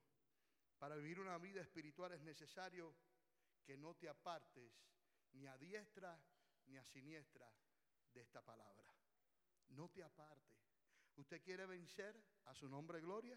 Para 0.78 0.94
vivir 0.94 1.18
una 1.18 1.36
vida 1.38 1.60
espiritual 1.62 2.12
es 2.12 2.20
necesario 2.20 2.94
que 3.64 3.76
no 3.76 3.96
te 3.96 4.08
apartes 4.08 4.72
ni 5.32 5.48
a 5.48 5.58
diestra 5.58 6.16
ni 6.66 6.76
a 6.76 6.84
siniestra 6.84 7.52
de 8.14 8.20
esta 8.20 8.40
palabra. 8.40 8.94
No 9.70 9.88
te 9.88 10.04
apartes. 10.04 10.60
¿Usted 11.16 11.42
quiere 11.42 11.66
vencer 11.66 12.14
a 12.44 12.54
su 12.54 12.68
nombre 12.68 13.00
gloria? 13.00 13.36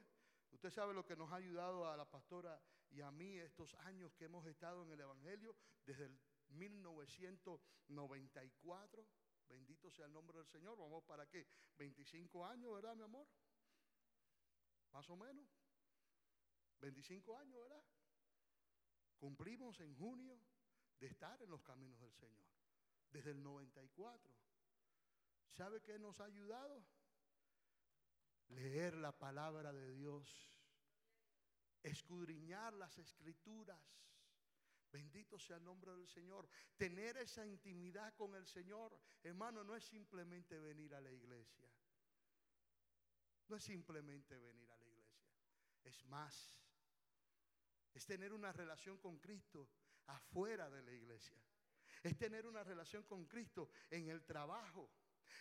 Usted 0.53 0.69
sabe 0.69 0.93
lo 0.93 1.03
que 1.03 1.15
nos 1.15 1.31
ha 1.31 1.37
ayudado 1.37 1.89
a 1.89 1.97
la 1.97 2.05
pastora 2.05 2.61
y 2.91 3.01
a 3.01 3.09
mí 3.11 3.39
estos 3.39 3.73
años 3.85 4.13
que 4.13 4.25
hemos 4.25 4.45
estado 4.45 4.83
en 4.83 4.91
el 4.91 5.01
Evangelio 5.01 5.55
desde 5.83 6.05
el 6.05 6.15
1994. 6.49 9.07
Bendito 9.49 9.89
sea 9.89 10.05
el 10.05 10.13
nombre 10.13 10.37
del 10.37 10.45
Señor. 10.47 10.77
Vamos 10.77 11.03
para 11.03 11.27
qué? 11.27 11.47
25 11.77 12.45
años, 12.45 12.71
¿verdad, 12.71 12.95
mi 12.95 13.01
amor? 13.03 13.27
Más 14.91 15.09
o 15.09 15.17
menos. 15.17 15.49
25 16.79 17.39
años, 17.39 17.59
¿verdad? 17.61 17.83
Cumplimos 19.17 19.79
en 19.79 19.95
junio 19.95 20.39
de 20.99 21.07
estar 21.07 21.41
en 21.41 21.49
los 21.49 21.63
caminos 21.63 21.99
del 21.99 22.13
Señor. 22.13 22.45
Desde 23.09 23.31
el 23.31 23.41
94. 23.41 24.31
¿Sabe 25.49 25.81
qué 25.81 25.97
nos 25.97 26.19
ha 26.19 26.25
ayudado? 26.25 26.85
Leer 28.49 28.95
la 28.95 29.11
palabra 29.11 29.71
de 29.73 29.91
Dios. 29.93 30.59
Escudriñar 31.81 32.73
las 32.73 32.97
escrituras. 32.97 33.81
Bendito 34.91 35.39
sea 35.39 35.57
el 35.57 35.63
nombre 35.63 35.91
del 35.93 36.07
Señor. 36.07 36.47
Tener 36.77 37.17
esa 37.17 37.45
intimidad 37.45 38.13
con 38.15 38.35
el 38.35 38.45
Señor, 38.45 38.99
hermano, 39.23 39.63
no 39.63 39.75
es 39.75 39.83
simplemente 39.83 40.59
venir 40.59 40.93
a 40.93 41.01
la 41.01 41.11
iglesia. 41.11 41.69
No 43.47 43.55
es 43.55 43.63
simplemente 43.63 44.37
venir 44.37 44.69
a 44.71 44.77
la 44.77 44.89
iglesia. 44.89 45.27
Es 45.83 46.05
más 46.05 46.53
es 47.93 48.05
tener 48.05 48.33
una 48.33 48.51
relación 48.51 48.97
con 48.97 49.19
Cristo 49.19 49.69
afuera 50.07 50.69
de 50.69 50.81
la 50.81 50.91
iglesia. 50.91 51.37
Es 52.01 52.17
tener 52.17 52.47
una 52.47 52.63
relación 52.63 53.03
con 53.03 53.25
Cristo 53.25 53.69
en 53.89 54.09
el 54.09 54.23
trabajo. 54.23 54.89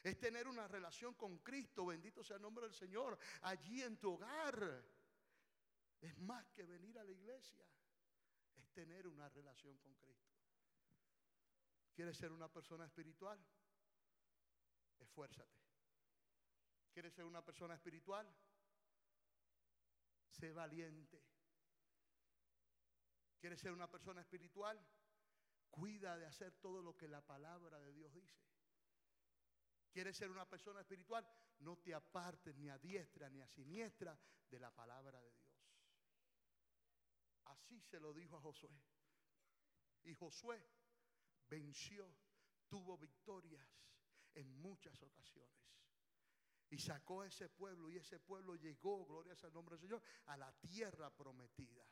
Es 0.03 0.19
tener 0.19 0.49
una 0.49 0.67
relación 0.69 1.15
con 1.15 1.39
Cristo, 1.39 1.87
bendito 1.87 2.23
sea 2.25 2.37
el 2.37 2.43
nombre 2.43 2.67
del 2.67 2.75
Señor, 2.75 3.19
allí 3.43 3.83
en 3.83 3.99
tu 3.99 4.15
hogar. 4.15 4.85
Es 6.01 6.19
más 6.19 6.51
que 6.51 6.65
venir 6.65 6.99
a 6.99 7.05
la 7.05 7.13
iglesia. 7.13 7.65
Es 8.57 8.69
tener 8.73 9.07
una 9.07 9.29
relación 9.29 9.77
con 9.79 9.95
Cristo. 9.95 10.33
¿Quieres 11.95 12.17
ser 12.17 12.33
una 12.33 12.49
persona 12.49 12.85
espiritual? 12.85 13.39
Esfuérzate. 14.99 15.61
¿Quieres 16.93 17.15
ser 17.15 17.25
una 17.25 17.45
persona 17.45 17.75
espiritual? 17.75 18.27
Sé 20.31 20.53
valiente. 20.53 21.23
¿Quieres 23.41 23.61
ser 23.61 23.73
una 23.73 23.91
persona 23.91 24.21
espiritual? 24.21 24.81
Cuida 25.71 26.17
de 26.17 26.27
hacer 26.27 26.53
todo 26.61 26.83
lo 26.83 26.97
que 26.97 27.09
la 27.09 27.21
palabra 27.23 27.81
de 27.81 27.93
Dios 27.93 28.13
dice. 28.13 28.39
¿Quieres 29.93 30.17
ser 30.17 30.31
una 30.31 30.49
persona 30.49 30.81
espiritual? 30.81 31.27
No 31.59 31.77
te 31.77 31.93
apartes 31.95 32.57
ni 32.57 32.71
a 32.71 32.79
diestra 32.79 33.29
ni 33.29 33.43
a 33.43 33.47
siniestra 33.47 34.19
de 34.49 34.59
la 34.59 34.71
palabra 34.75 35.21
de 35.21 35.31
Dios. 35.31 35.53
Así 37.45 37.79
se 37.83 38.01
lo 38.01 38.15
dijo 38.15 38.37
a 38.37 38.41
Josué. 38.41 38.71
Y 40.05 40.15
Josué 40.15 40.65
venció, 41.47 42.11
tuvo 42.69 42.97
victorias 42.97 43.69
en 44.35 44.51
muchas 44.61 45.03
ocasiones. 45.03 45.53
Y 46.71 46.79
sacó 46.79 47.21
a 47.21 47.27
ese 47.27 47.51
pueblo 47.51 47.91
y 47.91 47.99
ese 47.99 48.19
pueblo 48.19 48.57
llegó, 48.57 49.05
gloria 49.05 49.37
al 49.43 49.53
nombre 49.53 49.77
del 49.77 49.83
Señor, 49.83 50.03
a 50.25 50.39
la 50.39 50.51
tierra 50.53 51.15
prometida. 51.15 51.87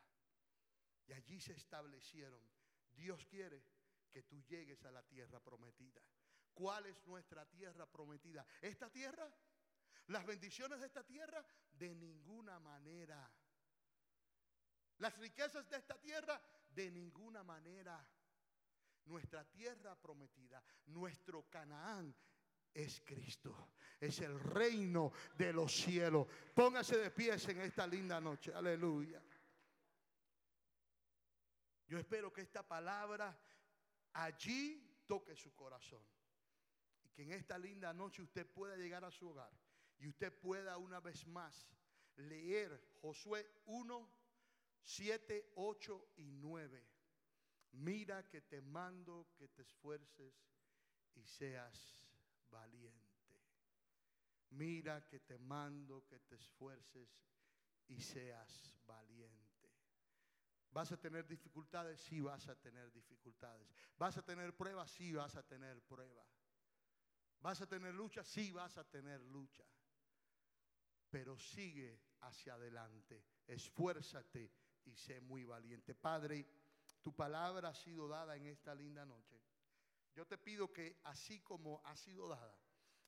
Y 1.07 1.13
allí 1.13 1.39
se 1.39 1.53
establecieron. 1.53 2.43
Dios 2.93 3.27
quiere 3.27 3.63
que 4.11 4.23
tú 4.23 4.41
llegues 4.45 4.83
a 4.87 4.91
la 4.91 5.03
tierra 5.03 5.39
prometida. 5.39 6.03
¿Cuál 6.55 6.87
es 6.87 7.05
nuestra 7.07 7.47
tierra 7.47 7.87
prometida? 7.87 8.45
¿Esta 8.61 8.91
tierra? 8.91 9.31
¿Las 10.09 10.27
bendiciones 10.27 10.81
de 10.81 10.87
esta 10.87 11.05
tierra? 11.05 11.45
De 11.73 11.95
ninguna 11.95 12.59
manera. 12.59 13.31
¿Las 14.99 15.17
riquezas 15.19 15.69
de 15.69 15.77
esta 15.77 15.99
tierra? 15.99 16.41
De 16.69 16.91
ninguna 16.91 17.43
manera. 17.43 18.07
Nuestra 19.07 19.45
tierra 19.49 19.95
prometida, 19.97 20.63
nuestro 20.87 21.49
Canaán 21.49 22.15
es 22.75 23.01
Cristo. 23.01 23.73
Es 23.99 24.21
el 24.21 24.39
reino 24.39 25.13
de 25.37 25.53
los 25.53 25.73
cielos. 25.73 26.27
Póngase 26.55 26.99
de 26.99 27.11
pies 27.11 27.49
en 27.49 27.61
esta 27.61 27.87
linda 27.87 28.21
noche. 28.21 28.53
Aleluya. 28.53 29.23
Yo 31.87 31.99
espero 31.99 32.33
que 32.33 32.43
esta 32.43 32.67
palabra 32.67 33.37
allí 34.13 35.03
toque 35.07 35.35
su 35.35 35.55
corazón. 35.55 36.05
Que 37.15 37.23
en 37.23 37.33
esta 37.33 37.59
linda 37.59 37.93
noche 37.93 38.23
usted 38.23 38.47
pueda 38.47 38.77
llegar 38.77 39.05
a 39.05 39.11
su 39.11 39.29
hogar. 39.29 39.53
Y 39.99 40.09
usted 40.09 40.33
pueda 40.33 40.79
una 40.79 41.01
vez 41.01 41.27
más 41.27 41.71
leer 42.17 42.83
Josué 43.01 43.47
1, 43.67 44.11
7, 44.83 45.53
8 45.57 46.13
y 46.17 46.31
9. 46.33 46.87
Mira 47.73 48.29
que 48.29 48.41
te 48.43 48.61
mando 48.61 49.29
que 49.37 49.49
te 49.49 49.63
esfuerces 49.63 50.35
y 51.15 51.25
seas 51.25 52.09
valiente. 52.51 53.11
Mira 54.51 55.07
que 55.07 55.21
te 55.21 55.39
mando 55.39 56.05
que 56.07 56.19
te 56.19 56.35
esfuerces 56.35 57.09
y 57.87 58.01
seas 58.01 58.75
valiente. 58.87 59.51
¿Vas 60.73 60.93
a 60.93 60.97
tener 60.97 61.27
dificultades? 61.27 62.01
Sí, 62.01 62.21
vas 62.21 62.49
a 62.49 62.55
tener 62.57 62.93
dificultades. 62.93 63.69
¿Vas 63.97 64.17
a 64.17 64.23
tener 64.23 64.57
pruebas? 64.57 64.91
Sí, 64.91 65.13
vas 65.13 65.37
a 65.37 65.43
tener 65.43 65.81
pruebas. 65.83 66.40
¿Vas 67.41 67.61
a 67.61 67.67
tener 67.67 67.95
lucha? 67.95 68.23
Sí, 68.23 68.53
vas 68.53 68.77
a 68.77 68.85
tener 68.85 69.21
lucha. 69.23 69.65
Pero 71.11 71.39
sigue 71.39 72.01
hacia 72.21 72.55
adelante. 72.55 73.25
Esfuérzate 73.47 74.53
y 74.85 74.95
sé 74.95 75.21
muy 75.21 75.45
valiente. 75.45 75.95
Padre, 75.95 76.47
tu 77.03 77.15
palabra 77.15 77.71
ha 77.71 77.75
sido 77.75 78.09
dada 78.09 78.37
en 78.37 78.47
esta 78.47 78.75
linda 78.75 79.05
noche. 79.07 79.41
Yo 80.15 80.27
te 80.27 80.39
pido 80.39 80.73
que 80.73 81.01
así 81.05 81.41
como 81.41 81.81
ha 81.85 81.97
sido 81.97 82.29
dada, 82.29 82.55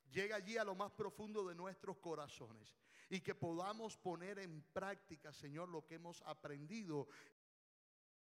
llegue 0.09 0.33
allí 0.33 0.57
a 0.57 0.63
lo 0.63 0.75
más 0.75 0.91
profundo 0.91 1.45
de 1.47 1.55
nuestros 1.55 1.97
corazones 1.97 2.75
y 3.09 3.21
que 3.21 3.35
podamos 3.35 3.97
poner 3.97 4.39
en 4.39 4.63
práctica, 4.73 5.33
Señor, 5.33 5.69
lo 5.69 5.85
que 5.85 5.95
hemos 5.95 6.21
aprendido 6.23 7.07